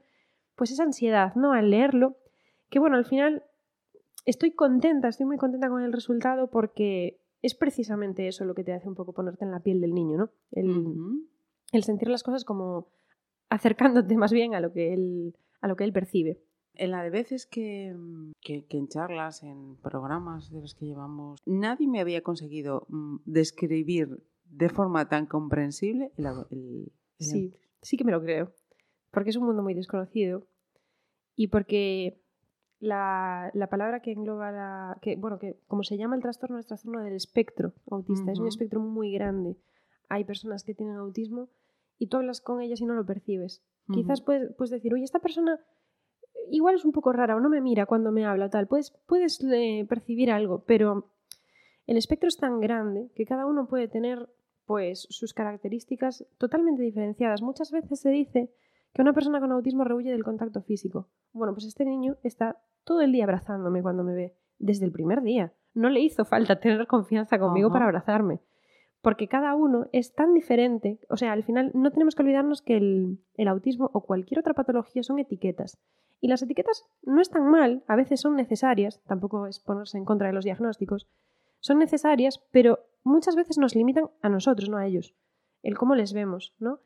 pues 0.56 0.70
esa 0.70 0.84
ansiedad, 0.84 1.34
¿no? 1.34 1.52
Al 1.52 1.70
leerlo, 1.70 2.16
que 2.70 2.78
bueno, 2.78 2.96
al 2.96 3.04
final 3.04 3.42
estoy 4.24 4.52
contenta, 4.52 5.08
estoy 5.08 5.26
muy 5.26 5.36
contenta 5.36 5.68
con 5.68 5.82
el 5.82 5.92
resultado 5.92 6.48
porque 6.48 7.20
es 7.44 7.54
precisamente 7.54 8.26
eso 8.26 8.44
lo 8.44 8.54
que 8.54 8.64
te 8.64 8.72
hace 8.72 8.88
un 8.88 8.94
poco 8.94 9.12
ponerte 9.12 9.44
en 9.44 9.50
la 9.50 9.60
piel 9.60 9.80
del 9.80 9.92
niño, 9.94 10.16
¿no? 10.16 10.30
El, 10.52 11.82
sentir 11.82 12.08
las 12.08 12.22
cosas 12.22 12.44
como 12.44 12.88
acercándote 13.50 14.16
más 14.16 14.32
bien 14.32 14.54
a 14.54 14.60
lo 14.60 14.72
que 14.72 14.92
él, 14.94 15.36
a 15.60 15.68
lo 15.68 15.76
que 15.76 15.84
él 15.84 15.92
percibe. 15.92 16.40
En 16.76 16.90
la 16.90 17.02
de 17.02 17.10
veces 17.10 17.46
que, 17.46 17.94
mm, 17.94 18.32
que, 18.40 18.64
que 18.66 18.78
en 18.78 18.88
charlas, 18.88 19.42
en 19.42 19.76
programas 19.76 20.50
de 20.50 20.60
los 20.60 20.74
que 20.74 20.86
llevamos, 20.86 21.40
nadie 21.46 21.86
me 21.86 22.00
había 22.00 22.22
conseguido 22.22 22.86
mm, 22.88 23.16
describir 23.26 24.22
de 24.44 24.68
forma 24.68 25.08
tan 25.08 25.26
comprensible 25.26 26.12
el, 26.16 26.26
au- 26.26 26.46
el- 26.50 26.92
el 27.18 27.26
Sí, 27.26 27.54
sí 27.82 27.96
que 27.96 28.04
me 28.04 28.12
lo 28.12 28.20
creo. 28.22 28.52
Porque 29.10 29.30
es 29.30 29.36
un 29.36 29.44
mundo 29.46 29.62
muy 29.62 29.74
desconocido 29.74 30.46
y 31.36 31.48
porque 31.48 32.20
la, 32.80 33.50
la 33.54 33.68
palabra 33.68 34.00
que 34.00 34.12
engloba 34.12 34.50
la. 34.52 34.98
Que, 35.00 35.16
bueno, 35.16 35.38
que 35.38 35.58
como 35.66 35.82
se 35.82 35.96
llama 35.96 36.16
el 36.16 36.22
trastorno, 36.22 36.58
es 36.58 36.66
trastorno 36.66 37.02
del 37.02 37.14
espectro 37.14 37.72
autista. 37.90 38.32
Es 38.32 38.38
un 38.38 38.48
espectro 38.48 38.80
muy 38.80 39.12
grande. 39.12 39.56
Hay 40.08 40.24
personas 40.24 40.64
que 40.64 40.74
tienen 40.74 40.96
autismo 40.96 41.48
y 41.98 42.08
tú 42.08 42.18
hablas 42.18 42.40
con 42.40 42.60
ellas 42.60 42.80
y 42.80 42.86
no 42.86 42.94
lo 42.94 43.06
percibes. 43.06 43.62
Quizás 43.92 44.22
puedes, 44.22 44.54
puedes 44.54 44.70
decir, 44.70 44.94
oye, 44.94 45.04
esta 45.04 45.18
persona 45.18 45.60
igual 46.50 46.74
es 46.74 46.84
un 46.84 46.92
poco 46.92 47.12
rara 47.12 47.36
o 47.36 47.40
no 47.40 47.48
me 47.48 47.60
mira 47.60 47.86
cuando 47.86 48.12
me 48.12 48.24
habla 48.24 48.46
o 48.46 48.50
tal. 48.50 48.66
Puedes, 48.66 48.92
puedes 49.06 49.42
eh, 49.42 49.84
percibir 49.88 50.30
algo, 50.30 50.64
pero 50.66 51.10
el 51.86 51.96
espectro 51.96 52.28
es 52.28 52.36
tan 52.36 52.60
grande 52.60 53.10
que 53.14 53.26
cada 53.26 53.46
uno 53.46 53.66
puede 53.66 53.88
tener 53.88 54.28
pues 54.66 55.06
sus 55.10 55.34
características 55.34 56.26
totalmente 56.38 56.82
diferenciadas. 56.82 57.42
Muchas 57.42 57.70
veces 57.70 58.00
se 58.00 58.10
dice 58.10 58.50
que 58.94 59.02
una 59.02 59.12
persona 59.12 59.40
con 59.40 59.52
autismo 59.52 59.84
rehuye 59.84 60.10
del 60.10 60.24
contacto 60.24 60.62
físico. 60.62 61.08
Bueno, 61.32 61.52
pues 61.52 61.66
este 61.66 61.84
niño 61.84 62.16
está 62.22 62.58
todo 62.84 63.00
el 63.00 63.12
día 63.12 63.24
abrazándome 63.24 63.82
cuando 63.82 64.04
me 64.04 64.14
ve, 64.14 64.36
desde 64.58 64.86
el 64.86 64.92
primer 64.92 65.22
día. 65.22 65.52
No 65.74 65.90
le 65.90 66.00
hizo 66.00 66.24
falta 66.24 66.60
tener 66.60 66.86
confianza 66.86 67.38
conmigo 67.38 67.72
para 67.72 67.86
abrazarme. 67.86 68.40
Porque 69.02 69.28
cada 69.28 69.54
uno 69.56 69.88
es 69.92 70.14
tan 70.14 70.32
diferente. 70.32 71.00
O 71.10 71.16
sea, 71.16 71.32
al 71.32 71.42
final 71.42 71.72
no 71.74 71.90
tenemos 71.90 72.14
que 72.14 72.22
olvidarnos 72.22 72.62
que 72.62 72.76
el, 72.76 73.18
el 73.34 73.48
autismo 73.48 73.90
o 73.92 74.04
cualquier 74.04 74.38
otra 74.38 74.54
patología 74.54 75.02
son 75.02 75.18
etiquetas. 75.18 75.76
Y 76.20 76.28
las 76.28 76.42
etiquetas 76.42 76.86
no 77.02 77.20
están 77.20 77.50
mal, 77.50 77.82
a 77.88 77.96
veces 77.96 78.20
son 78.20 78.36
necesarias, 78.36 79.02
tampoco 79.06 79.46
es 79.46 79.58
ponerse 79.58 79.98
en 79.98 80.04
contra 80.06 80.28
de 80.28 80.32
los 80.32 80.44
diagnósticos, 80.44 81.06
son 81.60 81.78
necesarias, 81.78 82.42
pero 82.50 82.78
muchas 83.02 83.36
veces 83.36 83.58
nos 83.58 83.74
limitan 83.74 84.08
a 84.22 84.30
nosotros, 84.30 84.70
no 84.70 84.78
a 84.78 84.86
ellos, 84.86 85.14
el 85.62 85.76
cómo 85.76 85.94
les 85.94 86.14
vemos, 86.14 86.54
¿no? 86.58 86.80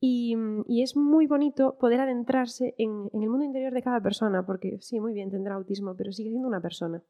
Y, 0.00 0.36
y 0.68 0.82
es 0.82 0.96
muy 0.96 1.26
bonito 1.26 1.76
poder 1.78 2.00
adentrarse 2.00 2.74
en, 2.78 3.08
en, 3.12 3.22
el 3.22 3.30
mundo 3.30 3.44
interior 3.44 3.72
de 3.72 3.82
cada 3.82 4.00
persona, 4.00 4.44
porque 4.44 4.78
sí, 4.80 5.00
muy 5.00 5.14
bien, 5.14 5.30
tendrá 5.30 5.54
autismo, 5.54 5.96
pero 5.96 6.12
sigue 6.12 6.30
siendo 6.30 6.48
una 6.48 6.60
persona. 6.60 7.02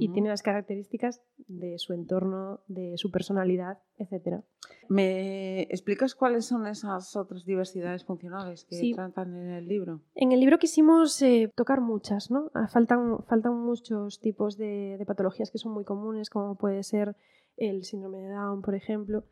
Y 0.00 0.08
tiene 0.12 0.30
las 0.30 0.40
características 0.42 1.20
de 1.46 1.78
su 1.78 1.92
entorno, 1.92 2.60
de 2.68 2.94
su 2.96 3.10
personalidad, 3.10 3.80
etc. 3.98 4.42
¿Me 4.88 5.60
explicas 5.64 6.14
cuáles 6.14 6.46
son 6.46 6.66
esas 6.66 7.14
otras 7.16 7.44
diversidades 7.44 8.02
funcionales 8.02 8.64
que 8.64 8.76
Sí. 8.76 8.94
tratan 8.94 9.36
en 9.36 9.50
el 9.50 9.68
libro? 9.68 10.00
En 10.14 10.32
el 10.32 10.40
libro 10.40 10.58
quisimos 10.58 11.20
eh, 11.20 11.50
tocar 11.54 11.82
muchas, 11.82 12.30
¿no? 12.30 12.50
Ah, 12.54 12.66
Faltan, 12.66 13.18
faltan 13.28 13.58
muchos 13.58 14.20
tipos 14.20 14.56
de, 14.56 14.96
de 14.98 15.04
patologías 15.04 15.50
que 15.50 15.58
son 15.58 15.72
muy 15.72 15.84
comunes, 15.84 16.30
como 16.30 16.56
puede 16.56 16.82
ser 16.82 17.14
el 17.58 17.84
síndrome 17.84 18.22
de 18.22 18.30
Down, 18.30 18.62
por 18.62 18.74
ejemplo. 18.74 19.24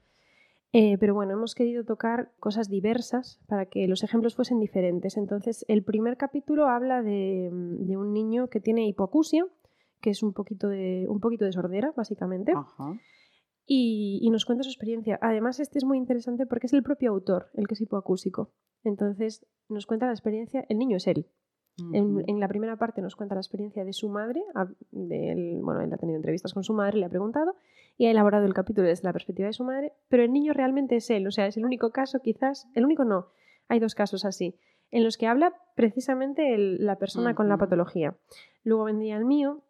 Eh, 0.72 0.96
pero 0.98 1.14
bueno, 1.14 1.34
hemos 1.34 1.54
querido 1.54 1.84
tocar 1.84 2.32
cosas 2.40 2.70
diversas 2.70 3.40
para 3.46 3.66
que 3.66 3.86
los 3.86 4.02
ejemplos 4.02 4.34
fuesen 4.34 4.58
diferentes. 4.58 5.18
Entonces, 5.18 5.66
el 5.68 5.84
primer 5.84 6.16
capítulo 6.16 6.66
habla 6.66 7.02
de, 7.02 7.50
mm, 7.52 7.86
de 7.86 7.96
un 7.98 8.12
niño 8.14 8.48
que 8.48 8.60
tiene 8.60 8.86
hipoacusia, 8.88 9.46
que 10.00 10.10
es 10.10 10.22
un 10.22 10.32
poquito 10.32 10.68
de, 10.68 11.06
un 11.08 11.20
poquito 11.20 11.44
de 11.44 11.52
sordera, 11.52 11.92
básicamente 11.94 12.52
Ajá. 12.56 12.94
y, 13.66 14.18
y 14.22 14.30
nos 14.30 14.46
cuenta 14.46 14.64
su 14.64 14.70
experiencia. 14.70 15.18
Además, 15.20 15.60
este 15.60 15.78
es 15.78 15.84
muy 15.84 15.98
interesante 15.98 16.46
porque 16.46 16.66
es 16.66 16.72
el 16.72 16.82
propio 16.82 17.10
autor 17.10 17.50
el 17.54 17.68
que 17.68 17.74
es 17.74 17.80
hipoacúsico. 17.82 18.50
Entonces, 18.82 19.46
nos 19.68 19.86
cuenta 19.86 20.06
la 20.06 20.12
experiencia, 20.12 20.64
el 20.68 20.78
niño 20.78 20.96
es 20.96 21.06
él. 21.06 21.28
En, 21.94 22.38
la 22.40 22.48
primera 22.48 22.76
parte 22.76 23.00
nos 23.00 23.16
cuenta 23.16 23.34
la 23.34 23.40
experiencia 23.40 23.84
de 23.84 23.92
su 23.92 24.08
madre, 24.08 24.42
ha- 24.54 24.68
del- 24.90 25.60
bueno, 25.62 25.80
él 25.80 25.92
ha 25.92 25.96
tenido 25.96 26.16
entrevistas 26.16 26.52
con 26.52 26.64
su 26.64 26.74
madre, 26.74 26.98
le 26.98 27.06
ha 27.06 27.08
preguntado 27.08 27.54
y 27.96 28.06
ha 28.06 28.10
elaborado 28.10 28.44
el 28.46 28.54
capítulo 28.54 28.86
desde 28.88 29.04
la 29.04 29.12
perspectiva 29.12 29.46
de 29.46 29.52
su 29.54 29.64
madre, 29.64 29.92
pero 30.08 30.22
el 30.22 30.32
niño 30.32 30.52
realmente 30.52 30.96
es 30.96 31.08
él, 31.10 31.26
o 31.26 31.30
sea, 31.30 31.46
es 31.46 31.56
el 31.56 31.64
único 31.64 31.90
caso 31.90 32.20
quizás, 32.20 32.68
el 32.74 32.84
único 32.84 33.04
no, 33.04 33.28
hay 33.68 33.78
dos 33.80 33.94
casos 33.94 34.24
así, 34.24 34.54
en 34.90 35.02
los 35.04 35.16
que 35.16 35.26
habla 35.26 35.54
precisamente 35.74 36.54
el- 36.54 36.84
la 36.84 36.96
persona 36.96 37.34
con 37.34 37.48
la 37.48 37.56
patología. 37.56 38.16
Luego 38.64 38.84
vendría 38.84 39.16
el 39.16 39.24
mío, 39.24 39.62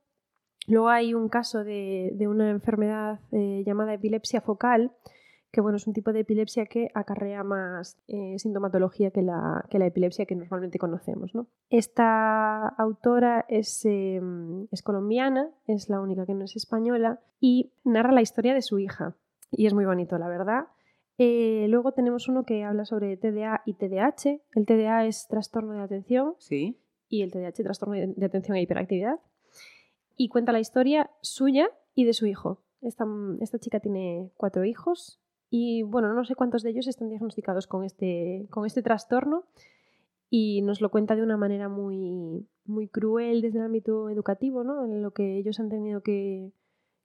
luego 0.66 0.88
hay 0.88 1.14
un 1.14 1.28
caso 1.28 1.62
de, 1.64 2.10
de 2.14 2.26
una 2.28 2.50
enfermedad 2.50 3.20
eh, 3.30 3.62
llamada 3.64 3.94
epilepsia 3.94 4.40
focal, 4.40 4.92
que 5.52 5.60
bueno, 5.60 5.76
es 5.76 5.86
un 5.86 5.92
tipo 5.92 6.14
de 6.14 6.20
epilepsia 6.20 6.64
que 6.64 6.90
acarrea 6.94 7.44
más 7.44 7.98
eh, 8.08 8.38
sintomatología 8.38 9.10
que 9.10 9.20
la, 9.20 9.66
que 9.68 9.78
la 9.78 9.84
epilepsia 9.86 10.24
que 10.24 10.34
normalmente 10.34 10.78
conocemos. 10.78 11.34
¿no? 11.34 11.46
Esta 11.68 12.68
autora 12.68 13.44
es, 13.48 13.84
eh, 13.84 14.20
es 14.70 14.82
colombiana, 14.82 15.50
es 15.66 15.90
la 15.90 16.00
única 16.00 16.24
que 16.24 16.32
no 16.32 16.44
es 16.44 16.56
española, 16.56 17.20
y 17.38 17.70
narra 17.84 18.12
la 18.12 18.22
historia 18.22 18.54
de 18.54 18.62
su 18.62 18.78
hija. 18.78 19.14
Y 19.50 19.66
es 19.66 19.74
muy 19.74 19.84
bonito, 19.84 20.16
la 20.16 20.28
verdad. 20.28 20.68
Eh, 21.18 21.66
luego 21.68 21.92
tenemos 21.92 22.28
uno 22.28 22.44
que 22.44 22.64
habla 22.64 22.86
sobre 22.86 23.18
TDA 23.18 23.60
y 23.66 23.74
TDAH. 23.74 24.40
El 24.54 24.64
TDA 24.64 25.04
es 25.04 25.28
trastorno 25.28 25.74
de 25.74 25.82
atención 25.82 26.34
Sí. 26.38 26.78
y 27.10 27.20
el 27.20 27.30
TDAH, 27.30 27.62
trastorno 27.62 27.94
de 27.94 28.26
atención 28.26 28.56
e 28.56 28.62
hiperactividad. 28.62 29.20
Y 30.16 30.28
cuenta 30.28 30.52
la 30.52 30.60
historia 30.60 31.10
suya 31.20 31.68
y 31.94 32.06
de 32.06 32.14
su 32.14 32.24
hijo. 32.26 32.62
Esta, 32.80 33.04
esta 33.40 33.58
chica 33.58 33.80
tiene 33.80 34.30
cuatro 34.36 34.64
hijos 34.64 35.21
y, 35.54 35.82
bueno, 35.82 36.14
no 36.14 36.24
sé 36.24 36.34
cuántos 36.34 36.62
de 36.62 36.70
ellos 36.70 36.86
están 36.86 37.10
diagnosticados 37.10 37.66
con 37.66 37.84
este, 37.84 38.46
con 38.48 38.64
este 38.64 38.80
trastorno 38.80 39.44
y 40.30 40.62
nos 40.62 40.80
lo 40.80 40.90
cuenta 40.90 41.14
de 41.14 41.22
una 41.22 41.36
manera 41.36 41.68
muy, 41.68 42.48
muy 42.64 42.88
cruel 42.88 43.42
desde 43.42 43.58
el 43.58 43.66
ámbito 43.66 44.08
educativo, 44.08 44.64
¿no? 44.64 44.82
En 44.86 45.02
lo 45.02 45.10
que 45.10 45.36
ellos 45.36 45.60
han 45.60 45.68
tenido 45.68 46.02
que, 46.02 46.52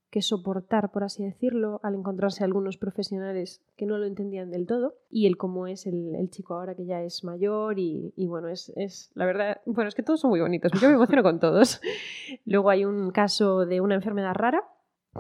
que 0.10 0.22
soportar, 0.22 0.94
por 0.94 1.04
así 1.04 1.26
decirlo, 1.26 1.82
al 1.84 1.96
encontrarse 1.96 2.46
algunos 2.46 2.78
profesionales 2.78 3.62
que 3.76 3.86
no 3.86 3.98
lo 3.98 4.06
entendían 4.06 4.50
del 4.50 4.66
todo 4.66 4.96
y 5.10 5.28
el 5.28 5.36
cómo 5.36 5.68
es 5.68 5.86
el, 5.86 6.16
el 6.16 6.30
chico 6.30 6.54
ahora 6.54 6.74
que 6.74 6.86
ya 6.86 7.04
es 7.04 7.26
mayor 7.26 7.80
y, 7.80 8.14
y 8.16 8.28
bueno, 8.28 8.48
es, 8.48 8.72
es 8.78 9.12
la 9.14 9.26
verdad, 9.26 9.60
bueno, 9.66 9.90
es 9.90 9.96
que 9.96 10.04
todos 10.04 10.22
son 10.22 10.30
muy 10.30 10.40
bonitos, 10.40 10.72
yo 10.80 10.88
me 10.88 10.96
emociono 10.96 11.22
con 11.22 11.42
todos. 11.42 11.82
Luego 12.46 12.70
hay 12.70 12.86
un 12.86 13.12
caso 13.12 13.66
de 13.66 13.82
una 13.82 13.96
enfermedad 13.96 14.36
rara 14.36 14.64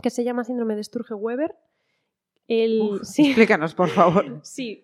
que 0.01 0.11
se 0.11 0.23
llama 0.23 0.45
síndrome 0.45 0.77
de 0.77 0.83
Sturge-Weber. 0.85 1.55
El, 2.47 2.81
Uf, 2.81 3.01
sí, 3.03 3.27
Explícanos, 3.27 3.73
por 3.75 3.89
favor. 3.89 4.39
Sí. 4.43 4.83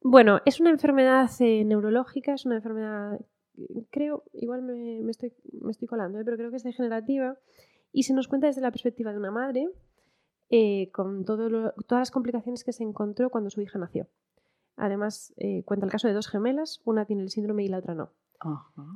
Bueno, 0.00 0.40
es 0.44 0.60
una 0.60 0.70
enfermedad 0.70 1.28
eh, 1.40 1.64
neurológica, 1.64 2.32
es 2.34 2.46
una 2.46 2.56
enfermedad, 2.56 3.20
creo, 3.90 4.22
igual 4.32 4.62
me, 4.62 5.00
me 5.02 5.10
estoy, 5.10 5.32
me 5.60 5.72
estoy 5.72 5.88
colando, 5.88 6.20
¿eh? 6.20 6.24
pero 6.24 6.36
creo 6.36 6.50
que 6.50 6.56
es 6.56 6.62
degenerativa 6.62 7.36
y 7.92 8.04
se 8.04 8.14
nos 8.14 8.28
cuenta 8.28 8.46
desde 8.46 8.60
la 8.60 8.70
perspectiva 8.70 9.10
de 9.12 9.18
una 9.18 9.32
madre 9.32 9.68
eh, 10.50 10.90
con 10.92 11.24
todo 11.24 11.48
lo- 11.50 11.72
todas 11.88 12.00
las 12.02 12.10
complicaciones 12.12 12.62
que 12.64 12.72
se 12.72 12.84
encontró 12.84 13.28
cuando 13.28 13.50
su 13.50 13.60
hija 13.60 13.78
nació. 13.78 14.06
Además, 14.76 15.34
cuenta 15.64 15.84
el 15.86 15.90
caso 15.92 16.06
de 16.06 16.14
dos 16.14 16.28
gemelas, 16.28 16.80
una 16.84 17.04
tiene 17.04 17.22
el 17.22 17.30
síndrome 17.30 17.64
y 17.64 17.68
la 17.68 17.78
otra 17.78 17.94
no, 17.94 18.12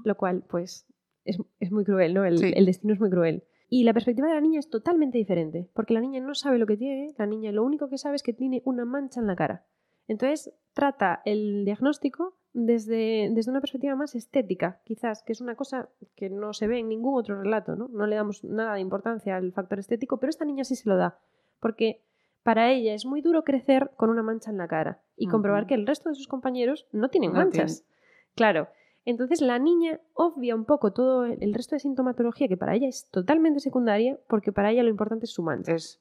lo 0.04 0.16
cual, 0.16 0.44
pues, 0.48 0.86
es, 1.24 1.36
es 1.58 1.72
muy 1.72 1.84
cruel, 1.84 2.14
¿no? 2.14 2.24
El, 2.24 2.38
Sí. 2.38 2.52
el 2.54 2.66
destino 2.66 2.94
es 2.94 3.00
muy 3.00 3.10
cruel. 3.10 3.42
Y 3.74 3.84
la 3.84 3.94
perspectiva 3.94 4.28
de 4.28 4.34
la 4.34 4.42
niña 4.42 4.60
es 4.60 4.68
totalmente 4.68 5.16
diferente, 5.16 5.66
porque 5.72 5.94
la 5.94 6.02
niña 6.02 6.20
no 6.20 6.34
sabe 6.34 6.58
lo 6.58 6.66
que 6.66 6.76
tiene, 6.76 7.14
la 7.16 7.24
niña 7.24 7.52
lo 7.52 7.64
único 7.64 7.88
que 7.88 7.96
sabe 7.96 8.16
es 8.16 8.22
que 8.22 8.34
tiene 8.34 8.60
una 8.66 8.84
mancha 8.84 9.18
en 9.18 9.26
la 9.26 9.34
cara. 9.34 9.64
Entonces, 10.08 10.52
trata 10.74 11.22
el 11.24 11.64
diagnóstico 11.64 12.36
desde, 12.52 13.30
desde 13.32 13.50
una 13.50 13.62
perspectiva 13.62 13.96
más 13.96 14.14
estética, 14.14 14.82
quizás, 14.84 15.22
que 15.22 15.32
es 15.32 15.40
una 15.40 15.54
cosa 15.54 15.88
que 16.16 16.28
no 16.28 16.52
se 16.52 16.66
ve 16.66 16.80
en 16.80 16.90
ningún 16.90 17.18
otro 17.18 17.40
relato, 17.40 17.74
¿no? 17.74 17.88
No 17.88 18.06
le 18.06 18.16
damos 18.16 18.44
nada 18.44 18.74
de 18.74 18.80
importancia 18.80 19.36
al 19.36 19.54
factor 19.54 19.78
estético, 19.78 20.20
pero 20.20 20.28
esta 20.28 20.44
niña 20.44 20.64
sí 20.64 20.76
se 20.76 20.90
lo 20.90 20.98
da, 20.98 21.18
porque 21.58 22.02
para 22.42 22.70
ella 22.70 22.92
es 22.92 23.06
muy 23.06 23.22
duro 23.22 23.42
crecer 23.42 23.92
con 23.96 24.10
una 24.10 24.22
mancha 24.22 24.50
en 24.50 24.58
la 24.58 24.68
cara 24.68 25.00
y 25.16 25.28
comprobar 25.28 25.66
que 25.66 25.76
el 25.76 25.86
resto 25.86 26.10
de 26.10 26.14
sus 26.14 26.28
compañeros 26.28 26.88
no 26.92 27.08
tienen 27.08 27.32
No 27.32 27.38
manchas. 27.38 27.86
Claro. 28.34 28.68
Entonces 29.04 29.40
la 29.40 29.58
niña 29.58 30.00
obvia 30.14 30.54
un 30.54 30.64
poco 30.64 30.92
todo 30.92 31.24
el 31.24 31.54
resto 31.54 31.74
de 31.74 31.80
sintomatología 31.80 32.48
que 32.48 32.56
para 32.56 32.74
ella 32.74 32.88
es 32.88 33.08
totalmente 33.10 33.60
secundaria, 33.60 34.18
porque 34.28 34.52
para 34.52 34.70
ella 34.70 34.82
lo 34.82 34.90
importante 34.90 35.24
es 35.24 35.32
su 35.32 35.42
mancha. 35.42 35.74
Es. 35.74 36.00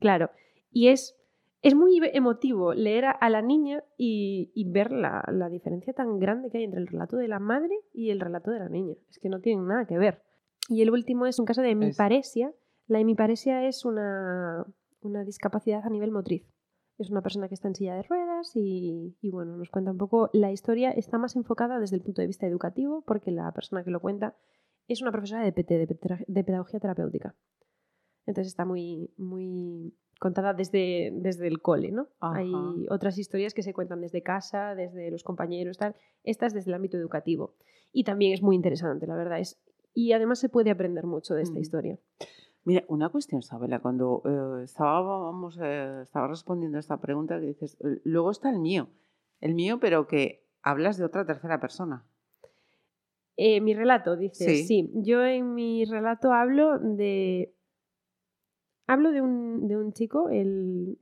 Claro. 0.00 0.30
Y 0.70 0.88
es, 0.88 1.16
es 1.62 1.74
muy 1.74 1.98
emotivo 2.12 2.74
leer 2.74 3.06
a, 3.06 3.10
a 3.12 3.30
la 3.30 3.40
niña 3.40 3.82
y, 3.96 4.50
y 4.54 4.70
ver 4.70 4.92
la, 4.92 5.24
la 5.32 5.48
diferencia 5.48 5.94
tan 5.94 6.18
grande 6.18 6.50
que 6.50 6.58
hay 6.58 6.64
entre 6.64 6.80
el 6.80 6.88
relato 6.88 7.16
de 7.16 7.28
la 7.28 7.38
madre 7.38 7.74
y 7.94 8.10
el 8.10 8.20
relato 8.20 8.50
de 8.50 8.58
la 8.58 8.68
niña. 8.68 8.94
Es 9.08 9.18
que 9.18 9.30
no 9.30 9.40
tienen 9.40 9.66
nada 9.66 9.86
que 9.86 9.96
ver. 9.96 10.20
Y 10.68 10.82
el 10.82 10.90
último 10.90 11.26
es 11.26 11.38
un 11.38 11.46
caso 11.46 11.62
de 11.62 11.70
hemiparesia. 11.70 12.52
La 12.86 13.00
hemiparesia 13.00 13.66
es 13.66 13.84
una, 13.84 14.66
una 15.00 15.24
discapacidad 15.24 15.82
a 15.84 15.90
nivel 15.90 16.10
motriz. 16.10 16.44
Es 16.98 17.10
una 17.10 17.22
persona 17.22 17.48
que 17.48 17.54
está 17.54 17.68
en 17.68 17.74
silla 17.74 17.94
de 17.94 18.02
ruedas 18.02 18.52
y, 18.54 19.16
y, 19.20 19.30
bueno, 19.30 19.56
nos 19.56 19.70
cuenta 19.70 19.90
un 19.90 19.98
poco. 19.98 20.30
La 20.32 20.50
historia 20.50 20.90
está 20.90 21.18
más 21.18 21.36
enfocada 21.36 21.78
desde 21.78 21.96
el 21.96 22.02
punto 22.02 22.22
de 22.22 22.26
vista 22.26 22.46
educativo 22.46 23.02
porque 23.06 23.30
la 23.30 23.52
persona 23.52 23.84
que 23.84 23.90
lo 23.90 24.00
cuenta 24.00 24.34
es 24.88 25.02
una 25.02 25.12
profesora 25.12 25.42
de 25.42 25.52
PT, 25.52 25.86
de, 26.26 26.44
pedagogía 26.44 26.80
terapéutica. 26.80 27.34
Entonces 28.26 28.48
está 28.48 28.64
muy, 28.64 29.10
muy 29.16 29.94
contada 30.18 30.54
desde, 30.54 31.10
desde 31.14 31.46
el 31.48 31.60
cole, 31.60 31.92
¿no? 31.92 32.08
Ajá. 32.20 32.38
Hay 32.38 32.52
otras 32.90 33.18
historias 33.18 33.54
que 33.54 33.62
se 33.62 33.74
cuentan 33.74 34.00
desde 34.00 34.22
casa, 34.22 34.74
desde 34.74 35.10
los 35.10 35.22
compañeros, 35.22 35.78
tal. 35.78 35.96
Esta 36.24 36.46
es 36.46 36.54
desde 36.54 36.70
el 36.70 36.74
ámbito 36.74 36.96
educativo. 36.96 37.54
Y 37.92 38.04
también 38.04 38.32
es 38.32 38.42
muy 38.42 38.56
interesante, 38.56 39.06
la 39.06 39.16
verdad. 39.16 39.40
Es, 39.40 39.60
y 39.94 40.12
además 40.12 40.38
se 40.38 40.48
puede 40.48 40.70
aprender 40.70 41.04
mucho 41.04 41.34
de 41.34 41.42
esta 41.42 41.58
historia. 41.58 41.98
Mira, 42.66 42.84
una 42.88 43.08
cuestión, 43.10 43.42
Sabela, 43.42 43.78
cuando 43.78 44.22
eh, 44.24 44.64
estábamos, 44.64 45.56
eh, 45.62 46.00
estaba 46.02 46.26
respondiendo 46.26 46.76
a 46.78 46.80
esta 46.80 47.00
pregunta 47.00 47.38
que 47.40 47.46
dices, 47.46 47.78
luego 48.02 48.32
está 48.32 48.50
el 48.50 48.58
mío, 48.58 48.88
el 49.40 49.54
mío, 49.54 49.78
pero 49.80 50.08
que 50.08 50.44
hablas 50.62 50.98
de 50.98 51.04
otra 51.04 51.24
tercera 51.24 51.60
persona. 51.60 52.04
Eh, 53.36 53.60
mi 53.60 53.72
relato, 53.72 54.16
dice, 54.16 54.44
Sí. 54.56 54.64
sí. 54.64 54.90
Yo 54.94 55.24
en 55.24 55.54
mi 55.54 55.84
relato 55.84 56.32
hablo 56.32 56.78
de. 56.80 57.52
Hablo 58.88 59.10
de 59.12 59.20
un, 59.20 59.66
de 59.68 59.76
un 59.76 59.92
chico 59.92 60.28
el, 60.28 60.96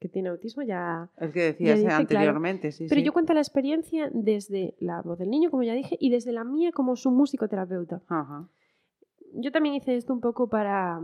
que 0.00 0.08
tiene 0.08 0.30
autismo, 0.30 0.62
ya. 0.62 1.10
El 1.18 1.32
que 1.32 1.42
decías 1.52 1.76
dice, 1.76 1.80
eh, 1.82 1.88
claro. 1.88 2.00
anteriormente, 2.00 2.72
sí, 2.72 2.86
Pero 2.88 2.98
sí. 3.00 3.04
yo 3.06 3.12
cuento 3.12 3.32
la 3.34 3.40
experiencia 3.40 4.10
desde 4.12 4.74
la 4.80 5.00
voz 5.02 5.18
del 5.18 5.30
niño, 5.30 5.50
como 5.50 5.62
ya 5.62 5.74
dije, 5.74 5.96
y 6.00 6.10
desde 6.10 6.32
la 6.32 6.44
mía 6.44 6.72
como 6.72 6.96
su 6.96 7.10
musicoterapeuta. 7.10 8.02
Ajá. 8.08 8.48
Yo 9.34 9.52
también 9.52 9.74
hice 9.74 9.96
esto 9.96 10.12
un 10.12 10.20
poco 10.20 10.48
para, 10.48 11.00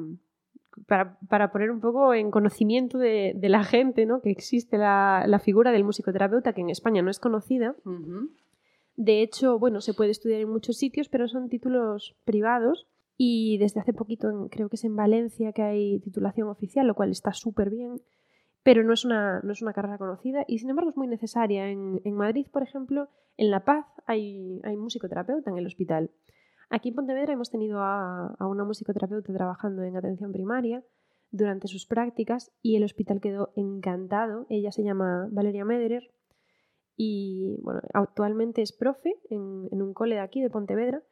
para, 0.86 1.18
para 1.28 1.50
poner 1.52 1.70
un 1.70 1.80
poco 1.80 2.14
en 2.14 2.30
conocimiento 2.30 2.98
de, 2.98 3.32
de 3.36 3.48
la 3.48 3.64
gente, 3.64 4.06
¿no? 4.06 4.20
Que 4.22 4.30
existe 4.30 4.78
la, 4.78 5.24
la 5.26 5.38
figura 5.38 5.72
del 5.72 5.84
musicoterapeuta, 5.84 6.52
que 6.52 6.60
en 6.60 6.70
España 6.70 7.02
no 7.02 7.10
es 7.10 7.18
conocida. 7.20 7.74
De 8.96 9.22
hecho, 9.22 9.58
bueno, 9.58 9.80
se 9.80 9.94
puede 9.94 10.10
estudiar 10.10 10.40
en 10.40 10.50
muchos 10.50 10.76
sitios, 10.76 11.08
pero 11.08 11.26
son 11.28 11.48
títulos 11.48 12.16
privados. 12.24 12.86
Y 13.16 13.58
desde 13.58 13.80
hace 13.80 13.92
poquito, 13.92 14.30
en- 14.30 14.48
creo 14.48 14.68
que 14.68 14.76
es 14.76 14.84
en 14.84 14.96
Valencia, 14.96 15.52
que 15.52 15.62
hay 15.62 16.00
titulación 16.00 16.48
oficial, 16.48 16.86
lo 16.86 16.94
cual 16.94 17.10
está 17.10 17.32
súper 17.32 17.68
bien. 17.70 18.00
Pero 18.62 18.82
no 18.84 18.92
es, 18.92 19.04
una, 19.06 19.40
no 19.42 19.52
es 19.52 19.62
una 19.62 19.72
carrera 19.72 19.96
conocida 19.98 20.44
y, 20.46 20.58
sin 20.58 20.68
embargo, 20.70 20.90
es 20.90 20.96
muy 20.96 21.06
necesaria. 21.06 21.68
En, 21.70 22.00
en 22.04 22.14
Madrid, 22.14 22.46
por 22.50 22.62
ejemplo, 22.62 23.08
en 23.38 23.50
La 23.50 23.64
Paz 23.64 23.86
hay, 24.06 24.60
hay 24.64 24.76
musicoterapeuta 24.76 25.50
en 25.50 25.56
el 25.58 25.66
hospital. 25.66 26.10
Aquí 26.70 26.90
en 26.90 26.94
Pontevedra 26.94 27.32
hemos 27.32 27.50
tenido 27.50 27.80
a, 27.80 28.34
a 28.38 28.46
una 28.46 28.64
musicoterapeuta 28.64 29.32
trabajando 29.32 29.82
en 29.82 29.96
atención 29.96 30.32
primaria. 30.32 30.82
durante 31.32 31.68
sus 31.68 31.86
prácticas 31.86 32.50
y 32.60 32.76
el 32.76 32.84
hospital 32.84 33.20
quedó 33.20 33.52
encantado. 33.54 34.46
Ella 34.48 34.72
se 34.72 34.82
llama 34.82 35.28
Valeria 35.30 35.64
Mederer 35.64 36.10
y 37.02 37.56
bueno, 37.62 37.80
actualmente 37.94 38.60
es 38.60 38.72
profe 38.72 39.14
en, 39.30 39.68
un 39.72 39.94
cole 39.94 40.16
de 40.16 40.20
aquí, 40.20 40.42
de 40.42 40.50
Pontevedra. 40.50 41.02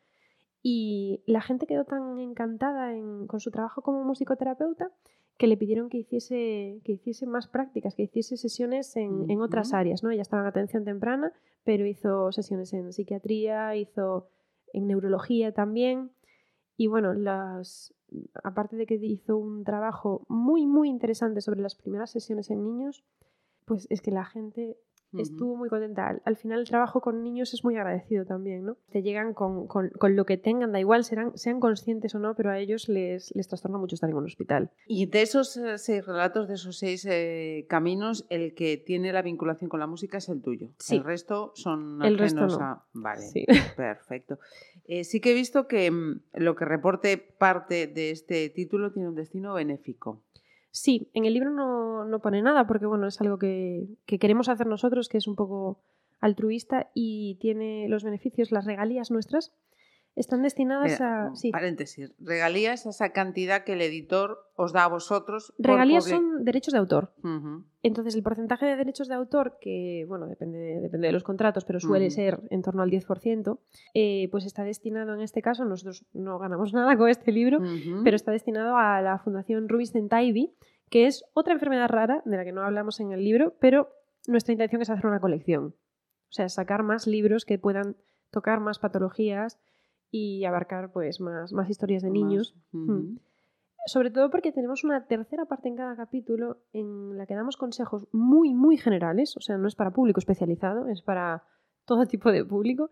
Y 0.63 1.23
la 1.27 1.41
gente 1.41 1.67
quedó 1.67 1.85
tan 1.85 2.19
encantada 2.19 2.93
con 3.27 3.41
su 3.41 3.51
trabajo 3.51 3.81
como 3.81 4.05
musicoterapeuta 4.05 4.91
que 5.39 5.47
le 5.47 5.57
pidieron 5.57 5.89
que 5.89 5.97
hiciese, 5.99 6.83
que 6.85 6.93
hiciese 6.93 7.27
más 7.27 7.49
prácticas, 7.49 7.95
que 7.95 8.03
hiciese 8.03 8.37
sesiones 8.37 8.97
en, 8.97 9.31
en 9.31 9.41
otras 9.41 9.73
áreas. 9.73 10.03
¿no? 10.03 10.11
Ella 10.11 10.23
estaba 10.23 10.43
en 10.43 10.49
atención 10.49 10.85
temprana, 10.85 11.33
pero 11.65 11.87
hizo 11.87 12.33
sesiones 12.33 12.73
en 12.75 12.93
psiquiatría, 12.93 13.75
hizo 13.77 14.29
en 14.73 14.87
neurología 14.87 15.53
también. 15.53 16.13
Y 16.77 16.87
bueno, 16.87 17.13
las, 17.13 17.95
aparte 18.45 18.77
de 18.77 18.87
que 18.87 18.95
hizo 18.95 19.37
un 19.37 19.65
trabajo 19.65 20.25
muy, 20.29 20.67
muy 20.67 20.89
interesante 20.89 21.41
sobre 21.41 21.61
las 21.61 21.75
primeras 21.75 22.11
sesiones 22.11 22.51
en 22.51 22.65
niños, 22.65 23.05
pues 23.65 23.87
es 23.91 24.01
que 24.01 24.11
la 24.11 24.25
gente 24.25 24.79
Estuvo 25.17 25.57
muy 25.57 25.69
contenta. 25.69 26.21
Al, 26.25 26.37
final 26.37 26.61
el 26.61 26.69
trabajo 26.69 27.01
con 27.01 27.23
niños 27.23 27.55
es 27.55 27.65
muy 27.65 27.77
agradecido 27.77 28.27
también, 28.27 28.65
¿no? 28.65 28.77
Te 28.91 29.03
llegan 29.03 29.33
con, 29.33 29.67
con, 29.67 29.89
con 29.91 30.17
lo 30.17 30.27
que 30.27 30.37
tengan, 30.37 30.73
da 30.73 30.81
igual, 30.81 31.05
serán, 31.05 31.37
sean 31.37 31.61
conscientes 31.61 32.15
o 32.15 32.19
no, 32.19 32.35
pero 32.35 32.51
a 32.51 32.59
ellos 32.59 32.89
les, 32.89 33.35
les 33.35 33.49
trastorna 33.49 33.79
mucho 33.79 33.95
estar 33.95 34.11
en 34.11 34.17
un 34.17 34.25
hospital. 34.25 34.71
Y 34.87 35.07
de 35.07 35.23
esos 35.23 35.57
eh, 35.57 35.79
seis 35.79 36.05
relatos, 36.05 36.49
de 36.49 36.55
esos 36.55 36.77
seis 36.77 37.07
eh, 37.09 37.67
caminos, 37.69 38.27
el 38.29 38.55
que 38.55 38.77
tiene 38.77 39.13
la 39.13 39.23
vinculación 39.23 39.71
con 39.71 39.81
la 39.81 39.87
música 39.87 40.19
es 40.19 40.29
el 40.29 40.43
tuyo. 40.43 40.71
Sí. 40.79 40.97
El 40.97 41.05
resto 41.05 41.53
son 41.55 42.03
el 42.03 42.19
resto 42.19 42.47
no. 42.47 42.55
a... 42.57 42.85
Vale, 42.93 43.23
sí. 43.23 43.47
perfecto. 43.77 44.39
Eh, 44.85 45.05
sí 45.05 45.21
que 45.21 45.33
he 45.33 45.35
visto 45.35 45.69
que 45.69 45.91
mm, 45.91 46.23
lo 46.35 46.57
que 46.57 46.65
reporte 46.65 47.19
parte 47.19 47.87
de 47.87 48.11
este 48.11 48.49
título 48.51 48.93
tiene 48.93 49.09
un 49.09 49.15
destino 49.15 49.55
benéfico. 49.55 50.23
Sí, 50.71 51.11
en 51.15 51.25
el 51.25 51.35
libro 51.35 51.51
no, 51.51 52.05
no 52.05 52.21
pone 52.21 52.43
nada 52.43 52.67
porque 52.67 52.87
bueno, 52.87 53.07
es 53.07 53.21
algo 53.21 53.39
que, 53.39 53.89
que, 54.07 54.19
queremos 54.19 54.49
hacer 54.49 54.67
nosotros, 54.67 55.09
que 55.09 55.19
es 55.19 55.27
un 55.27 55.35
poco 55.35 55.81
altruista 56.21 56.91
y 56.95 57.37
tiene 57.41 57.89
los 57.89 58.05
beneficios, 58.05 58.53
las 58.53 58.65
regalías 58.65 59.11
nuestras, 59.11 59.53
están 60.19 60.43
destinadas 60.43 61.01
a... 61.01 61.31
Sí. 61.35 61.51
Paréntesis, 61.53 62.13
regalías 62.19 62.87
esa 62.87 63.11
cantidad 63.11 63.63
que 63.63 63.75
el 63.75 63.83
editor 63.83 64.51
os 64.57 64.73
da 64.73 64.85
a 64.85 64.89
vosotros. 64.89 65.55
Regalías 65.59 66.05
son 66.05 66.45
derechos 66.45 66.73
de 66.73 66.79
autor. 66.79 67.13
Entonces, 67.83 68.17
el 68.17 68.23
porcentaje 68.25 68.67
de 68.67 68.77
derechos 68.77 69.07
de 69.07 69.15
autor, 69.15 69.59
que 69.61 70.05
bueno, 70.09 70.27
depende, 70.27 70.81
depende 70.81 71.07
de 71.07 71.13
los 71.13 71.23
contratos, 71.23 71.65
pero 71.65 71.79
suele 71.79 72.11
ser 72.11 72.41
en 72.51 72.63
torno 72.63 72.83
al 72.83 72.91
10%, 72.91 73.59
eh, 73.95 74.29
pues 74.33 74.45
está 74.45 74.65
destinado 74.65 75.15
en 75.15 75.21
este 75.21 75.41
caso, 75.41 75.65
nosotros 75.65 76.05
no 76.13 76.39
ganamos 76.39 76.73
nada 76.75 76.97
con 76.97 77.09
este 77.09 77.31
libro, 77.31 77.61
pero 78.03 78.17
está 78.17 78.33
destinado 78.33 78.77
a 78.77 79.01
la 79.01 79.19
Fundación 79.19 79.69
Rubinstein 79.69 80.09
Taibi, 80.09 80.53
que 80.91 81.07
es 81.07 81.25
otra 81.35 81.53
enfermedad 81.53 81.89
rara 81.89 82.23
de 82.25 82.37
la 82.37 82.45
que 82.45 82.53
no 82.53 82.63
hablamos 82.63 82.99
en 82.99 83.13
el 83.13 83.23
libro, 83.23 83.55
pero 83.61 83.91
nuestra 84.27 84.53
intención 84.53 84.83
es 84.83 84.91
hacer 84.91 85.07
una 85.07 85.21
colección. 85.21 85.75
O 86.31 86.33
sea, 86.33 86.49
sacar 86.49 86.83
más 86.83 87.07
libros 87.07 87.45
que 87.45 87.59
puedan 87.59 87.97
tocar 88.31 88.61
más 88.61 88.79
patologías 88.79 89.59
y 90.11 90.45
abarcar 90.45 90.93
pues 90.93 91.21
más, 91.21 91.53
más 91.53 91.69
historias 91.69 92.03
de 92.03 92.11
niños. 92.11 92.55
Hmm. 92.73 93.17
Sobre 93.87 94.11
todo 94.11 94.31
porque 94.31 94.53
tenemos 94.53 94.85
una 94.85 95.07
tercera 95.07 95.47
parte 95.47 95.69
en 95.69 95.77
cada 95.77 95.97
capítulo 95.97 96.59
en 96.73 97.17
la 97.17 97.27
que 97.27 97.35
damos 97.35 97.57
consejos 97.57 98.07
muy, 98.13 98.55
muy 98.55 98.77
generales, 98.77 99.37
o 99.37 99.41
sea, 99.41 99.57
no 99.57 99.69
es 99.69 99.77
para 99.77 99.93
público 99.93 100.21
especializado, 100.21 100.89
es 100.89 101.03
para 101.03 101.45
todo 101.85 102.07
tipo 102.07 102.31
de 102.31 102.45
público, 102.45 102.91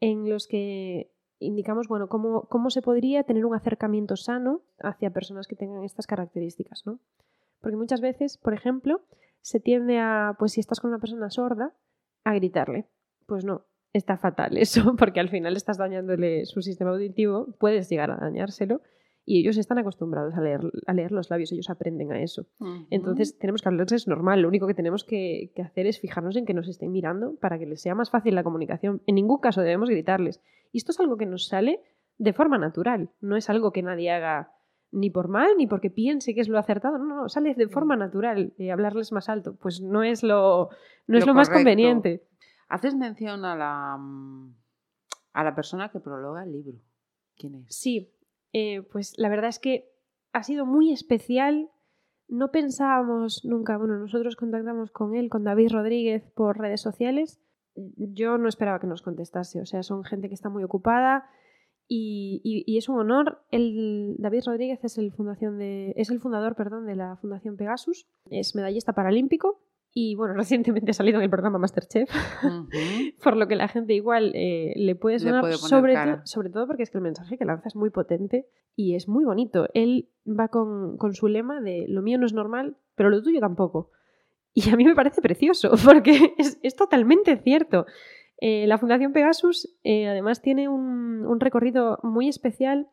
en 0.00 0.28
los 0.30 0.46
que 0.46 1.10
indicamos, 1.40 1.88
bueno, 1.88 2.08
cómo, 2.08 2.42
cómo 2.42 2.70
se 2.70 2.82
podría 2.82 3.24
tener 3.24 3.46
un 3.46 3.54
acercamiento 3.54 4.16
sano 4.16 4.62
hacia 4.80 5.12
personas 5.12 5.46
que 5.46 5.56
tengan 5.56 5.84
estas 5.84 6.06
características, 6.06 6.84
¿no? 6.86 7.00
Porque 7.60 7.76
muchas 7.76 8.00
veces, 8.00 8.38
por 8.38 8.54
ejemplo, 8.54 9.02
se 9.40 9.60
tiende 9.60 9.98
a, 9.98 10.36
pues 10.38 10.52
si 10.52 10.60
estás 10.60 10.80
con 10.80 10.90
una 10.90 11.00
persona 11.00 11.30
sorda, 11.30 11.74
a 12.24 12.34
gritarle. 12.34 12.88
Pues 13.26 13.44
no, 13.44 13.64
está 13.92 14.16
fatal 14.16 14.56
eso, 14.56 14.94
porque 14.98 15.20
al 15.20 15.28
final 15.28 15.56
estás 15.56 15.78
dañándole 15.78 16.44
su 16.46 16.62
sistema 16.62 16.90
auditivo, 16.90 17.54
puedes 17.58 17.88
llegar 17.88 18.10
a 18.10 18.16
dañárselo 18.16 18.80
y 19.24 19.40
ellos 19.40 19.58
están 19.58 19.76
acostumbrados 19.76 20.34
a 20.36 20.40
leer, 20.40 20.60
a 20.86 20.94
leer 20.94 21.12
los 21.12 21.28
labios, 21.28 21.52
ellos 21.52 21.68
aprenden 21.68 22.10
a 22.12 22.22
eso. 22.22 22.46
Entonces 22.88 23.38
tenemos 23.38 23.60
que 23.60 23.68
hablarles 23.68 24.08
normal, 24.08 24.40
lo 24.40 24.48
único 24.48 24.66
que 24.66 24.72
tenemos 24.72 25.04
que, 25.04 25.52
hacer 25.62 25.86
es 25.86 26.00
fijarnos 26.00 26.36
en 26.36 26.46
que 26.46 26.54
nos 26.54 26.66
estén 26.66 26.92
mirando 26.92 27.36
para 27.36 27.58
que 27.58 27.66
les 27.66 27.82
sea 27.82 27.94
más 27.94 28.08
fácil 28.08 28.34
la 28.34 28.42
comunicación. 28.42 29.02
En 29.06 29.16
ningún 29.16 29.38
caso 29.38 29.60
debemos 29.60 29.90
gritarles. 29.90 30.40
Y 30.72 30.78
esto 30.78 30.92
es 30.92 31.00
algo 31.00 31.18
que 31.18 31.26
nos 31.26 31.46
sale 31.46 31.82
de 32.16 32.32
forma 32.32 32.56
natural, 32.56 33.10
no 33.20 33.36
es 33.36 33.50
algo 33.50 33.70
que 33.70 33.82
nadie 33.82 34.10
haga 34.10 34.52
ni 34.90 35.10
por 35.10 35.28
mal 35.28 35.50
ni 35.58 35.66
porque 35.66 35.90
piense 35.90 36.34
que 36.34 36.40
es 36.40 36.48
lo 36.48 36.58
acertado, 36.58 36.96
no, 36.96 37.04
no, 37.04 37.28
sale 37.28 37.54
de 37.54 37.68
forma 37.68 37.96
natural 37.96 38.54
y 38.56 38.70
hablarles 38.70 39.12
más 39.12 39.28
alto, 39.28 39.56
pues 39.60 39.82
no 39.82 40.02
es 40.02 40.22
lo, 40.22 40.70
no 41.06 41.18
es 41.18 41.26
lo 41.26 41.34
más 41.34 41.50
conveniente. 41.50 42.22
Haces 42.68 42.94
mención 42.94 43.44
a 43.44 43.56
la, 43.56 43.96
mm, 43.96 44.54
a 45.32 45.44
la 45.44 45.54
persona 45.54 45.90
que 45.90 46.00
prologa 46.00 46.44
el 46.44 46.52
libro. 46.52 46.78
¿Quién 47.36 47.54
es? 47.54 47.74
Sí, 47.74 48.12
eh, 48.52 48.82
pues 48.82 49.14
la 49.16 49.28
verdad 49.28 49.48
es 49.48 49.58
que 49.58 49.90
ha 50.32 50.42
sido 50.42 50.66
muy 50.66 50.92
especial. 50.92 51.70
No 52.28 52.50
pensábamos 52.50 53.44
nunca, 53.44 53.78
bueno, 53.78 53.98
nosotros 53.98 54.36
contactamos 54.36 54.90
con 54.90 55.14
él, 55.14 55.30
con 55.30 55.44
David 55.44 55.72
Rodríguez, 55.72 56.30
por 56.34 56.58
redes 56.58 56.80
sociales. 56.82 57.40
Yo 57.74 58.36
no 58.36 58.48
esperaba 58.48 58.80
que 58.80 58.86
nos 58.86 59.02
contestase, 59.02 59.60
o 59.60 59.66
sea, 59.66 59.82
son 59.82 60.04
gente 60.04 60.28
que 60.28 60.34
está 60.34 60.50
muy 60.50 60.64
ocupada 60.64 61.30
y, 61.86 62.42
y, 62.66 62.76
es 62.76 62.88
un 62.88 62.98
honor. 62.98 63.40
El, 63.50 64.16
David 64.18 64.42
Rodríguez 64.46 64.80
es 64.82 64.98
el, 64.98 65.12
fundación 65.12 65.58
de, 65.58 65.94
es 65.96 66.10
el 66.10 66.20
fundador 66.20 66.54
perdón, 66.54 66.84
de 66.86 66.96
la 66.96 67.16
Fundación 67.16 67.56
Pegasus, 67.56 68.06
es 68.30 68.54
medallista 68.54 68.92
paralímpico 68.92 69.62
y 69.92 70.14
bueno, 70.14 70.34
recientemente 70.36 70.90
ha 70.90 70.94
salido 70.94 71.18
en 71.18 71.24
el 71.24 71.30
programa 71.30 71.58
Masterchef, 71.58 72.10
por 73.22 73.36
lo 73.36 73.48
que 73.48 73.56
la 73.56 73.68
gente 73.68 73.94
igual 73.94 74.32
eh, 74.34 74.72
le 74.76 74.94
puede 74.94 75.18
sonar, 75.18 75.52
sobre, 75.54 75.94
sobre 76.24 76.50
todo 76.50 76.66
porque 76.66 76.82
es 76.82 76.90
que 76.90 76.98
el 76.98 77.04
mensaje 77.04 77.36
que 77.38 77.44
lanza 77.44 77.68
es 77.68 77.76
muy 77.76 77.90
potente 77.90 78.46
y 78.76 78.94
es 78.94 79.08
muy 79.08 79.24
bonito. 79.24 79.68
Él 79.74 80.08
va 80.26 80.48
con, 80.48 80.96
con 80.96 81.14
su 81.14 81.28
lema 81.28 81.60
de 81.60 81.86
lo 81.88 82.02
mío 82.02 82.18
no 82.18 82.26
es 82.26 82.32
normal, 82.32 82.76
pero 82.94 83.10
lo 83.10 83.22
tuyo 83.22 83.40
tampoco. 83.40 83.90
Y 84.54 84.70
a 84.70 84.76
mí 84.76 84.84
me 84.84 84.94
parece 84.94 85.20
precioso, 85.20 85.72
porque 85.84 86.34
es, 86.38 86.58
es 86.62 86.76
totalmente 86.76 87.36
cierto. 87.38 87.86
Eh, 88.40 88.66
la 88.68 88.78
Fundación 88.78 89.12
Pegasus 89.12 89.76
eh, 89.82 90.06
además 90.06 90.42
tiene 90.42 90.68
un, 90.68 91.26
un, 91.26 91.40
recorrido 91.40 91.98
muy 92.04 92.28
especial 92.28 92.88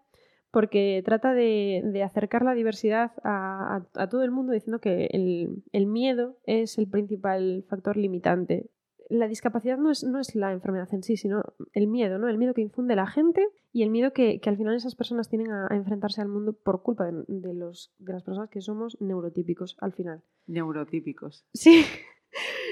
porque 0.56 1.02
trata 1.04 1.34
de, 1.34 2.02
acercar 2.02 2.44
la 2.44 2.54
diversidad 2.54 3.12
a, 3.26 3.84
todo 4.10 4.24
el 4.24 4.32
mundo 4.32 4.54
diciendo 4.54 4.80
que 4.80 5.10
el, 5.12 5.86
miedo 5.86 6.38
es 6.46 6.78
el 6.78 6.88
principal 6.88 7.65
factor 7.68 7.98
limitante. 7.98 8.70
La 9.10 9.28
discapacidad 9.28 9.78
no 9.78 9.91
es, 9.91 10.06
no 10.06 10.18
es 10.18 10.34
la 10.34 10.54
enfermedad 10.54 10.88
en 10.94 11.04
sí, 11.04 11.18
sino 11.18 11.44
el 11.74 11.88
miedo, 11.88 12.20
¿no? 12.20 12.30
El 12.30 12.38
miedo 12.38 12.54
que 12.54 12.62
infunde 12.62 12.96
la 12.96 13.06
gente 13.06 13.46
y 13.74 13.84
el 13.84 13.89
miedo 13.89 14.13
que, 14.13 14.39
al 14.46 14.56
final 14.56 14.74
esas 14.78 14.96
personas 14.96 15.28
tienen 15.28 15.52
a, 15.52 15.68
enfrentarse 15.72 16.22
al 16.22 16.30
mundo 16.30 16.54
por 16.54 16.84
culpa 16.84 17.12
de, 17.12 17.54
los, 17.54 17.94
de 18.00 18.13
las 18.13 18.24
personas 18.24 18.50
que 18.50 18.62
somos 18.62 18.96
neurotípicos 19.02 19.76
al 19.82 19.91
final. 19.91 20.24
Neurotípicos. 20.48 21.46
Sí. 21.54 21.84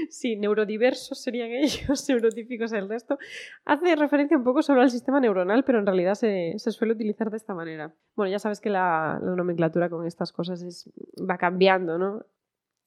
Sí, 0.09 0.35
neurodiversos 0.35 1.21
serían 1.21 1.51
ellos, 1.51 2.07
neurotípicos 2.09 2.71
el 2.73 2.89
resto, 2.89 3.17
hace 3.65 3.95
referencia 3.95 4.37
un 4.37 4.43
poco 4.43 4.61
solo 4.61 4.81
al 4.81 4.91
sistema 4.91 5.19
neuronal, 5.19 5.63
pero 5.63 5.79
en 5.79 5.85
realidad 5.85 6.15
se, 6.15 6.55
suele 6.57 6.93
utilizar 6.93 7.29
de 7.29 7.37
esta 7.37 7.53
manera. 7.53 7.93
Bueno, 8.15 8.31
ya 8.31 8.39
sabes 8.39 8.61
que 8.61 8.69
la, 8.69 9.19
nomenclatura 9.21 9.89
con 9.89 10.05
estas 10.05 10.31
cosas 10.31 10.61
es, 10.61 10.89
va 11.19 11.37
cambiando, 11.37 11.97
¿no? 11.97 12.25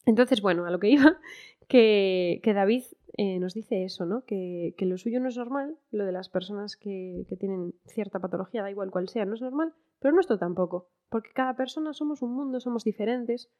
Entonces, 0.04 0.40
bueno, 0.40 0.66
a 0.66 0.70
lo 0.70 0.78
que 0.78 0.88
iba, 0.88 1.18
que, 1.68 2.40
David 2.44 2.84
eh, 3.16 3.38
nos 3.38 3.54
dice 3.54 3.84
eso, 3.84 4.06
¿no? 4.06 4.24
Que, 4.24 4.74
lo 4.78 4.98
suyo 4.98 5.20
no 5.20 5.28
es 5.28 5.36
normal, 5.36 5.76
lo 5.90 6.04
de 6.04 6.12
las 6.12 6.28
personas 6.28 6.76
que, 6.76 7.26
tienen 7.38 7.74
cierta 7.86 8.20
patología, 8.20 8.62
da 8.62 8.70
igual 8.70 8.90
cual 8.90 9.08
sea, 9.08 9.24
no 9.24 9.34
es 9.34 9.40
normal, 9.40 9.74
pero 10.00 10.14
nuestro 10.14 10.38
tampoco, 10.38 10.88
porque 11.08 11.30
cada 11.34 11.56
persona 11.56 11.92
somos 11.92 12.22
un 12.22 12.34
mundo, 12.34 12.60
somos 12.60 12.84
diferentes 12.84 13.50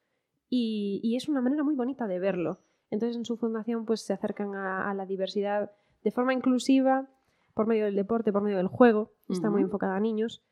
y 0.49 1.17
es 1.17 1.29
una 1.29 1.41
manera 1.41 1.65
muy 1.65 1.75
bonita 1.75 2.07
de 2.07 2.21
verlo. 2.21 2.61
Entonces 2.91 3.17
en 3.17 3.25
su 3.25 3.37
fundación 3.37 3.85
pues 3.85 4.03
se 4.03 4.13
acercan 4.13 4.55
a, 4.55 4.93
la 4.95 5.07
diversidad 5.07 5.73
de 6.05 6.11
forma 6.11 6.33
inclusiva, 6.33 7.09
por 7.55 7.67
medio 7.67 7.85
del 7.87 7.97
deporte, 7.97 8.33
por 8.33 8.43
medio 8.43 8.59
del 8.59 8.69
juego, 8.69 9.13
está 9.29 9.51
muy 9.51 9.63
enfocada 9.63 9.97
a 9.97 10.01
niños. 10.01 10.43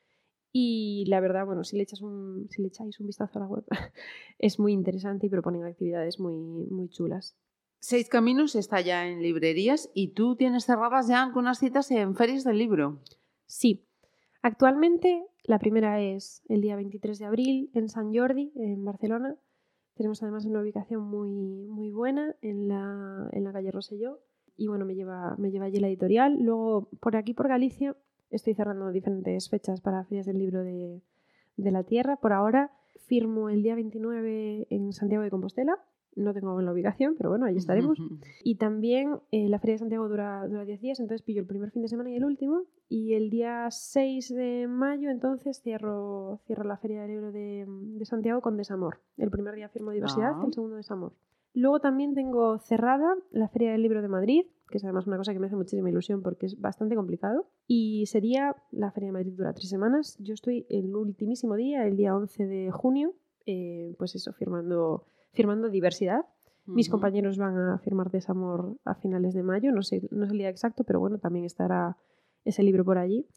Y 0.52 1.04
la 1.08 1.20
verdad, 1.20 1.44
bueno, 1.46 1.64
si 1.64 1.76
le, 1.76 1.82
echas 1.82 2.00
un, 2.00 2.46
si 2.50 2.62
le 2.62 2.68
echáis 2.68 2.98
un 3.00 3.06
vistazo 3.06 3.38
a 3.38 3.42
la 3.42 3.48
web, 3.48 3.64
es 4.38 4.58
muy 4.58 4.72
interesante 4.72 5.26
y 5.26 5.30
proponen 5.30 5.64
actividades 5.64 6.18
muy, 6.20 6.36
muy 6.36 6.88
chulas. 6.88 7.36
Seis 7.80 8.08
Caminos 8.08 8.54
está 8.54 8.80
ya 8.80 9.06
en 9.06 9.20
librerías 9.20 9.90
y 9.94 10.14
tú 10.14 10.36
tienes 10.36 10.64
cerradas 10.64 11.06
ya 11.08 11.22
algunas 11.22 11.58
citas 11.58 11.90
en 11.90 12.16
ferias 12.16 12.44
del 12.44 12.58
libro. 12.58 13.00
Sí, 13.46 13.84
actualmente 14.40 15.26
la 15.42 15.58
primera 15.58 16.00
es 16.00 16.42
el 16.48 16.62
día 16.62 16.76
23 16.76 17.18
de 17.18 17.24
abril 17.26 17.70
en 17.74 17.90
San 17.90 18.14
Jordi, 18.14 18.52
en 18.54 18.82
Barcelona, 18.84 19.36
tenemos 19.94 20.22
además 20.22 20.44
una 20.44 20.60
ubicación 20.60 21.02
muy, 21.02 21.66
muy 21.66 21.90
buena 21.90 22.34
en 22.42 22.68
la, 22.68 23.28
en 23.32 23.44
la 23.44 23.52
calle 23.52 23.70
Roselló 23.70 24.20
y 24.56 24.68
bueno, 24.68 24.84
me 24.84 24.94
lleva, 24.94 25.34
me 25.38 25.50
lleva 25.50 25.66
allí 25.66 25.78
la 25.78 25.88
editorial. 25.88 26.38
Luego, 26.40 26.88
por 27.00 27.16
aquí, 27.16 27.34
por 27.34 27.48
Galicia, 27.48 27.96
estoy 28.30 28.54
cerrando 28.54 28.90
diferentes 28.90 29.48
fechas 29.48 29.80
para 29.80 30.04
ferias 30.04 30.26
del 30.26 30.38
libro 30.38 30.62
de, 30.62 31.02
de 31.56 31.70
la 31.70 31.84
tierra. 31.84 32.16
Por 32.16 32.32
ahora, 32.32 32.72
firmo 33.06 33.48
el 33.48 33.62
día 33.62 33.74
29 33.74 34.68
en 34.70 34.92
Santiago 34.92 35.24
de 35.24 35.30
Compostela. 35.30 35.78
No 36.16 36.32
tengo 36.32 36.60
la 36.60 36.72
ubicación, 36.72 37.14
pero 37.16 37.30
bueno, 37.30 37.46
ahí 37.46 37.56
estaremos. 37.56 37.98
Y 38.42 38.56
también 38.56 39.16
eh, 39.32 39.48
la 39.48 39.58
Feria 39.58 39.74
de 39.74 39.78
Santiago 39.78 40.08
dura, 40.08 40.46
dura 40.46 40.64
10 40.64 40.80
días, 40.80 41.00
entonces 41.00 41.22
pillo 41.22 41.40
el 41.40 41.46
primer 41.46 41.70
fin 41.70 41.82
de 41.82 41.88
semana 41.88 42.10
y 42.10 42.16
el 42.16 42.24
último. 42.24 42.62
Y 42.88 43.14
el 43.14 43.30
día 43.30 43.66
6 43.70 44.34
de 44.34 44.66
mayo, 44.68 45.10
entonces, 45.10 45.60
cierro, 45.62 46.40
cierro 46.46 46.64
la 46.64 46.76
Feria 46.76 47.02
del 47.02 47.10
Libro 47.10 47.32
de, 47.32 47.66
de 47.68 48.04
Santiago 48.04 48.40
con 48.40 48.56
Desamor. 48.56 49.00
El 49.16 49.30
primer 49.30 49.54
día 49.54 49.68
firmo 49.68 49.90
Diversidad, 49.90 50.32
Ah. 50.36 50.42
el 50.46 50.52
segundo 50.52 50.76
Desamor. 50.76 51.12
Luego 51.56 51.78
también 51.80 52.14
tengo 52.14 52.58
cerrada 52.58 53.14
la 53.30 53.48
Feria 53.48 53.72
del 53.72 53.82
Libro 53.82 54.02
de 54.02 54.08
Madrid, 54.08 54.46
que 54.70 54.78
es 54.78 54.84
además 54.84 55.06
una 55.06 55.16
cosa 55.16 55.32
que 55.32 55.38
me 55.38 55.46
hace 55.46 55.54
muchísima 55.54 55.88
ilusión 55.88 56.20
porque 56.20 56.46
es 56.46 56.60
bastante 56.60 56.96
complicado. 56.96 57.46
Y 57.68 58.06
sería, 58.06 58.56
la 58.72 58.90
Feria 58.90 59.08
de 59.08 59.12
Madrid 59.12 59.32
dura 59.36 59.52
tres 59.52 59.68
semanas. 59.68 60.16
Yo 60.18 60.34
estoy 60.34 60.66
el 60.68 60.94
ultimísimo 60.96 61.54
día, 61.54 61.86
el 61.86 61.96
día 61.96 62.16
11 62.16 62.46
de 62.46 62.70
junio, 62.72 63.14
eh, 63.46 63.94
pues 63.98 64.14
eso, 64.16 64.32
firmando, 64.32 65.06
firmando 65.34 65.68
diversidad. 65.68 66.22
Mis 66.66 66.88
compañeros 66.88 67.36
van 67.36 67.58
a 67.58 67.78
firmar 67.78 68.10
Desamor 68.10 68.78
a 68.86 68.94
finales 68.94 69.34
de 69.34 69.42
mayo, 69.42 69.70
no 69.70 69.82
sé, 69.82 70.08
no 70.10 70.24
sé 70.24 70.32
el 70.32 70.38
día 70.38 70.48
exacto, 70.48 70.82
pero 70.84 70.98
bueno, 70.98 71.18
también 71.18 71.44
estará 71.44 71.98
ese 72.46 72.62
libro 72.62 72.86
por 72.86 72.96
allí. 72.96 73.28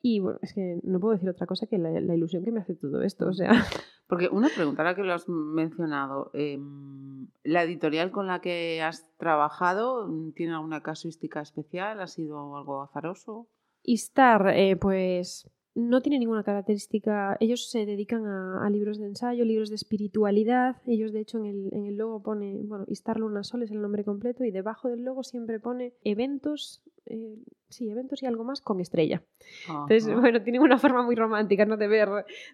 Y 0.00 0.20
bueno, 0.20 0.38
es 0.40 0.54
que 0.54 0.80
no 0.82 0.98
puedo 0.98 1.12
decir 1.12 1.28
otra 1.28 1.46
cosa 1.46 1.66
que 1.66 1.76
la, 1.76 1.90
la 2.00 2.14
ilusión 2.14 2.42
que 2.42 2.50
me 2.50 2.60
hace 2.60 2.74
todo 2.74 3.02
esto. 3.02 3.28
O 3.28 3.34
sea, 3.34 3.50
Porque 4.12 4.28
una 4.28 4.50
pregunta, 4.54 4.82
ahora 4.82 4.94
que 4.94 5.04
lo 5.04 5.14
has 5.14 5.26
mencionado, 5.26 6.30
em, 6.34 7.28
¿la 7.44 7.62
editorial 7.62 8.10
con 8.10 8.26
la 8.26 8.42
que 8.42 8.82
has 8.82 9.10
trabajado 9.16 10.06
mm, 10.06 10.32
tiene 10.32 10.52
alguna 10.52 10.82
casuística 10.82 11.40
especial? 11.40 11.98
¿Ha 11.98 12.06
sido 12.06 12.54
algo 12.58 12.82
azaroso? 12.82 13.48
Istar, 13.82 14.52
eh, 14.54 14.76
pues 14.76 15.50
no 15.74 16.00
tiene 16.02 16.18
ninguna 16.18 16.42
característica. 16.42 17.36
Ellos 17.40 17.70
se 17.70 17.86
dedican 17.86 18.26
a, 18.26 18.66
a 18.66 18.70
libros 18.70 18.98
de 18.98 19.06
ensayo, 19.06 19.44
libros 19.44 19.68
de 19.70 19.76
espiritualidad. 19.76 20.76
Ellos, 20.86 21.12
de 21.12 21.20
hecho, 21.20 21.38
en 21.38 21.46
el, 21.46 21.68
en 21.72 21.86
el 21.86 21.96
logo 21.96 22.22
pone, 22.22 22.60
bueno, 22.64 22.84
Istar 22.88 23.18
Luna 23.18 23.42
Sol 23.42 23.62
es 23.62 23.70
el 23.70 23.80
nombre 23.80 24.04
completo 24.04 24.44
y 24.44 24.50
debajo 24.50 24.88
del 24.88 25.02
logo 25.04 25.22
siempre 25.22 25.58
pone 25.60 25.94
eventos, 26.04 26.82
eh, 27.06 27.38
sí, 27.68 27.88
eventos 27.88 28.22
y 28.22 28.26
algo 28.26 28.44
más 28.44 28.60
con 28.60 28.80
estrella. 28.80 29.22
Entonces, 29.68 30.06
bueno, 30.20 30.42
tienen 30.42 30.60
una 30.62 30.78
forma 30.78 31.02
muy 31.02 31.14
romántica, 31.14 31.64
¿no? 31.64 31.76
De 31.76 31.88
ver, 31.88 32.08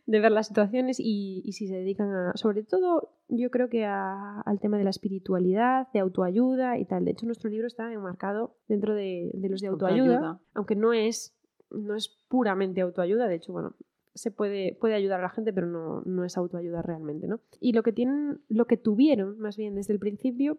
de 0.06 0.20
ver 0.20 0.30
las 0.32 0.46
situaciones 0.48 0.98
y, 1.00 1.42
y 1.44 1.52
si 1.52 1.66
se 1.66 1.74
dedican 1.74 2.10
a, 2.12 2.32
sobre 2.36 2.62
todo, 2.62 3.10
yo 3.28 3.50
creo 3.50 3.68
que 3.68 3.84
a- 3.84 4.40
al 4.42 4.60
tema 4.60 4.78
de 4.78 4.84
la 4.84 4.90
espiritualidad, 4.90 5.88
de 5.92 5.98
autoayuda 6.00 6.78
y 6.78 6.84
tal. 6.84 7.04
De 7.04 7.10
hecho, 7.10 7.26
nuestro 7.26 7.50
libro 7.50 7.66
está 7.66 7.92
enmarcado 7.92 8.54
dentro 8.68 8.94
de, 8.94 9.30
de 9.34 9.48
los 9.48 9.60
de 9.60 9.66
autoayuda, 9.68 10.14
Autoayuda. 10.14 10.40
aunque 10.54 10.76
no 10.76 10.92
es, 10.92 11.34
no 11.70 11.94
es 11.94 12.08
puramente 12.28 12.80
autoayuda. 12.80 13.28
De 13.28 13.36
hecho, 13.36 13.52
bueno, 13.52 13.74
se 14.14 14.30
puede, 14.30 14.74
puede 14.74 14.94
ayudar 14.94 15.20
a 15.20 15.24
la 15.24 15.30
gente, 15.30 15.52
pero 15.52 15.66
no, 15.66 16.02
no 16.04 16.24
es 16.24 16.36
autoayuda 16.36 16.82
realmente, 16.82 17.28
¿no? 17.28 17.40
Y 17.60 17.72
lo 17.72 17.82
que 17.82 17.92
tienen, 17.92 18.40
lo 18.48 18.66
que 18.66 18.76
tuvieron, 18.76 19.38
más 19.38 19.56
bien 19.56 19.74
desde 19.74 19.92
el 19.92 19.98
principio, 19.98 20.58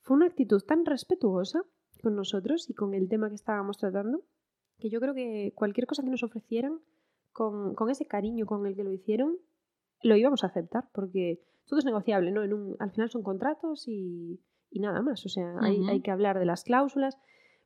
fue 0.00 0.16
una 0.16 0.26
actitud 0.26 0.62
tan 0.62 0.84
respetuosa 0.84 1.62
con 2.02 2.16
nosotros 2.16 2.68
y 2.70 2.74
con 2.74 2.94
el 2.94 3.08
tema 3.08 3.28
que 3.28 3.34
estábamos 3.34 3.78
tratando, 3.78 4.22
que 4.78 4.90
yo 4.90 5.00
creo 5.00 5.14
que 5.14 5.52
cualquier 5.54 5.86
cosa 5.86 6.02
que 6.02 6.10
nos 6.10 6.22
ofrecieran, 6.22 6.80
con, 7.32 7.74
con 7.74 7.90
ese 7.90 8.06
cariño 8.06 8.46
con 8.46 8.66
el 8.66 8.76
que 8.76 8.84
lo 8.84 8.92
hicieron, 8.92 9.38
lo 10.02 10.16
íbamos 10.16 10.44
a 10.44 10.48
aceptar, 10.48 10.88
porque 10.92 11.40
todo 11.66 11.78
es 11.78 11.84
negociable, 11.84 12.30
¿no? 12.30 12.42
En 12.42 12.52
un, 12.52 12.76
al 12.78 12.90
final 12.90 13.08
son 13.10 13.22
contratos 13.22 13.88
y, 13.88 14.40
y 14.70 14.80
nada 14.80 15.00
más, 15.02 15.24
o 15.24 15.28
sea, 15.28 15.56
hay, 15.60 15.86
hay 15.88 16.00
que 16.00 16.10
hablar 16.10 16.38
de 16.38 16.44
las 16.44 16.64
cláusulas, 16.64 17.16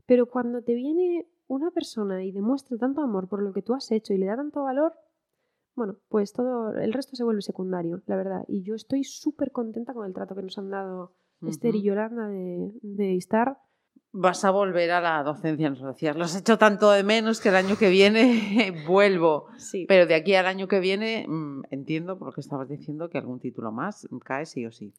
pero 0.06 0.26
cuando 0.26 0.62
te 0.62 0.74
viene 0.74 1.26
una 1.48 1.70
persona 1.70 2.24
y 2.24 2.32
demuestra 2.32 2.76
tanto 2.76 3.02
amor 3.02 3.28
por 3.28 3.42
lo 3.42 3.52
que 3.52 3.62
tú 3.62 3.74
has 3.74 3.90
hecho 3.90 4.12
y 4.14 4.18
le 4.18 4.26
da 4.26 4.36
tanto 4.36 4.62
valor, 4.62 4.94
bueno, 5.76 5.98
pues 6.08 6.32
todo 6.32 6.72
el 6.72 6.92
resto 6.92 7.16
se 7.16 7.24
vuelve 7.24 7.42
secundario, 7.42 8.02
la 8.06 8.16
verdad. 8.16 8.44
Y 8.48 8.62
yo 8.62 8.74
estoy 8.74 9.04
súper 9.04 9.52
contenta 9.52 9.92
con 9.92 10.06
el 10.06 10.14
trato 10.14 10.34
que 10.34 10.42
nos 10.42 10.56
han 10.56 10.70
dado 10.70 11.14
Esther 11.46 11.74
y. 11.74 11.82
Yolanda 11.82 12.28
de, 12.28 12.72
de 12.82 13.12
Istar. 13.12 13.58
Vas 14.12 14.46
a 14.46 14.50
volver 14.50 14.90
a 14.90 15.02
la 15.02 15.22
docencia, 15.22 15.68
nos 15.68 15.82
decías. 15.82 16.16
Lo 16.16 16.24
has 16.24 16.34
hecho 16.34 16.56
tanto 16.56 16.90
de 16.90 17.02
menos 17.02 17.40
que 17.40 17.50
el 17.50 17.56
año 17.56 17.76
que 17.76 17.90
viene 17.90 18.72
vuelvo. 18.88 19.48
Sí. 19.58 19.84
Pero 19.86 20.06
de 20.06 20.14
aquí 20.14 20.34
al 20.34 20.46
año 20.46 20.66
que 20.66 20.80
viene, 20.80 21.26
mm, 21.28 21.64
entiendo 21.70 22.18
por 22.18 22.28
lo 22.28 22.32
que 22.32 22.40
estabas 22.40 22.68
diciendo 22.68 23.10
que 23.10 23.18
algún 23.18 23.38
título 23.38 23.70
más 23.70 24.08
cae 24.24 24.46
sí 24.46 24.64
o 24.64 24.72
sí. 24.72 24.94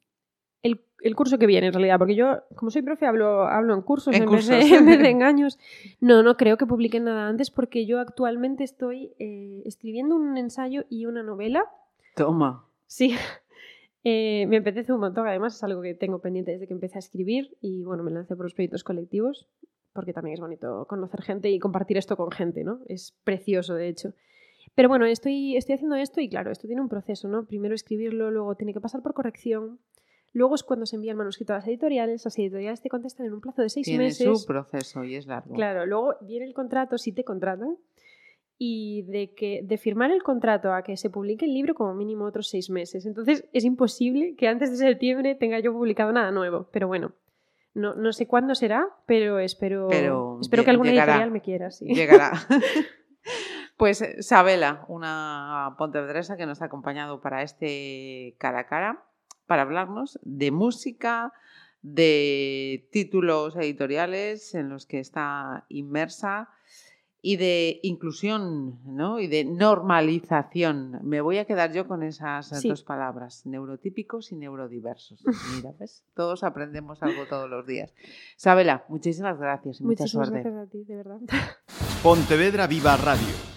El, 0.64 0.82
el 1.02 1.16
curso 1.16 1.38
que 1.38 1.46
viene, 1.46 1.68
en 1.68 1.74
realidad, 1.74 1.98
porque 1.98 2.16
yo, 2.16 2.44
como 2.56 2.72
soy 2.72 2.82
profe, 2.82 3.06
hablo, 3.06 3.44
hablo 3.44 3.74
en 3.74 3.82
cursos 3.82 4.16
En 4.16 4.24
en, 4.24 4.30
Vez, 4.30 4.48
de, 4.48 4.60
en 4.76 4.86
vez 4.86 5.00
de 5.00 5.10
en 5.10 5.24
años. 5.32 5.60
No, 6.00 6.24
no 6.24 6.38
creo 6.38 6.58
que 6.58 6.66
publiquen 6.66 7.06
nada 7.06 7.28
antes 7.28 7.52
porque 7.52 7.86
yo 7.86 8.00
actualmente 8.00 8.64
estoy 8.64 9.14
eh, 9.20 9.62
escribiendo 9.66 10.16
un 10.16 10.38
ensayo 10.38 10.86
y 10.90 11.06
una 11.06 11.24
novela. 11.24 11.66
Toma. 12.16 12.66
Sí, 12.86 13.16
Eh, 14.10 14.46
me 14.48 14.56
apetece 14.56 14.94
un 14.94 15.02
montón, 15.02 15.28
además 15.28 15.58
es 15.58 15.64
algo 15.66 15.82
que 15.82 15.94
tengo 15.94 16.20
pendiente 16.20 16.52
desde 16.52 16.66
que 16.66 16.72
empecé 16.72 16.98
a 16.98 17.00
escribir 17.00 17.58
y 17.60 17.84
bueno, 17.84 18.04
me 18.04 18.12
lancé 18.12 18.38
por 18.38 18.46
los 18.46 18.54
proyectos 18.54 18.86
colectivos 18.86 19.50
porque 19.92 20.14
también 20.14 20.36
es 20.36 20.40
bonito 20.40 20.86
conocer 20.88 21.24
gente 21.24 21.50
y 21.50 21.60
compartir 21.60 21.98
esto 21.98 22.16
con 22.16 22.32
gente, 22.32 22.64
¿no? 22.64 22.80
Es 22.88 23.18
precioso, 23.26 23.74
de 23.74 23.90
hecho. 23.90 24.14
Pero 24.76 24.88
bueno, 24.88 25.06
estoy, 25.06 25.58
estoy 25.58 25.76
haciendo 25.76 25.98
esto 25.98 26.22
y 26.22 26.30
claro, 26.30 26.52
esto 26.52 26.68
tiene 26.68 26.82
un 26.82 26.88
proceso, 26.88 27.28
¿no? 27.28 27.46
Primero 27.48 27.76
escribirlo, 27.76 28.32
luego 28.32 28.56
tiene 28.56 28.74
que 28.74 28.80
pasar 28.80 29.02
por 29.02 29.14
corrección, 29.14 29.80
luego 30.38 30.56
es 30.56 30.64
cuando 30.64 30.86
se 30.86 30.96
envía 30.96 31.12
el 31.12 31.18
manuscrito 31.18 31.54
a 31.54 31.58
las 31.58 31.68
editoriales, 31.68 32.24
las 32.24 32.38
editoriales 32.38 32.82
te 32.82 32.90
contestan 32.90 33.26
en 33.26 33.34
un 33.34 33.42
plazo 33.42 33.62
de 33.64 33.70
seis 33.70 33.86
Tiene 33.86 34.06
meses. 34.06 34.40
su 34.40 34.46
proceso 34.46 35.04
y 35.04 35.16
es 35.16 35.26
largo. 35.26 35.54
Claro, 35.56 35.86
luego 35.86 36.16
viene 36.22 36.46
el 36.46 36.54
contrato 36.54 36.98
si 36.98 37.12
te 37.12 37.24
contratan 37.24 37.78
y 38.60 39.04
de 39.04 39.34
que 39.34 39.62
de 39.64 39.78
firmar 39.78 40.12
el 40.12 40.24
contrato 40.24 40.74
a 40.74 40.84
que 40.84 40.96
se 40.98 41.10
publique 41.10 41.46
el 41.46 41.54
libro 41.54 41.74
como 41.76 41.94
mínimo 41.94 42.26
otros 42.26 42.50
seis 42.50 42.70
meses. 42.70 43.06
Entonces 43.06 43.46
es 43.52 43.64
imposible 43.66 44.36
que 44.36 44.48
antes 44.48 44.72
de 44.72 44.78
septiembre 44.78 45.36
tenga 45.36 45.60
yo 45.60 45.74
publicado 45.74 46.12
nada 46.12 46.32
nuevo. 46.32 46.70
Pero 46.72 46.88
bueno, 46.88 47.14
no, 47.74 47.96
no 47.96 48.14
sé 48.14 48.28
cuándo 48.28 48.56
será, 48.56 48.88
pero 49.06 49.40
espero, 49.40 49.88
Pero 49.90 50.40
espero 50.42 50.64
que 50.64 50.70
alguna 50.72 50.92
llegará. 50.92 51.14
editorial 51.14 51.32
me 51.32 51.42
quiera. 51.42 51.72
Sí. 51.72 51.86
Llegará. 51.86 52.32
pues 53.78 54.02
eh, 54.02 54.22
Sabela, 54.24 54.86
una 54.88 55.76
pontevedresa 55.78 56.38
que 56.38 56.46
nos 56.46 56.62
ha 56.62 56.66
acompañado 56.66 57.22
para 57.22 57.44
este 57.44 58.36
cara 58.40 58.60
a 58.62 58.68
cara, 58.68 59.04
para 59.48 59.64
hablarnos 59.64 60.20
de 60.24 60.52
música, 60.52 61.34
de 61.82 62.88
títulos 62.92 63.56
editoriales 63.56 64.54
en 64.56 64.70
los 64.70 64.86
que 64.86 65.00
está 65.00 65.66
inmersa 65.70 66.50
y 67.22 67.38
de 67.38 67.80
inclusión 67.84 68.80
¿no? 68.86 69.20
y 69.20 69.28
de 69.28 69.44
normalización. 69.44 71.00
Me 71.04 71.20
voy 71.22 71.40
a 71.40 71.46
quedar 71.46 71.74
yo 71.74 71.88
con 71.88 72.04
esas 72.04 72.48
Sí. 72.62 72.70
dos 72.70 72.84
palabras, 72.84 73.46
neurotípicos 73.46 74.32
y 74.32 74.36
neurodiversos. 74.36 75.24
Mira, 75.56 75.74
¿ves? 75.80 76.04
Todos 76.14 76.44
aprendemos 76.44 77.02
algo 77.04 77.26
todos 77.26 77.50
los 77.50 77.66
días. 77.66 77.94
Sabela, 78.36 78.86
muchísimas 78.88 79.40
gracias 79.40 79.80
y 79.82 79.84
mucha 79.84 80.04
Muchísimas 80.04 80.28
suerte. 80.30 80.50
gracias 80.50 80.68
a 80.68 80.72
ti, 80.72 80.84
de 80.84 80.96
verdad. 80.96 81.20
Pontevedra 82.04 82.68
Viva 82.68 82.96
Radio. 82.98 83.57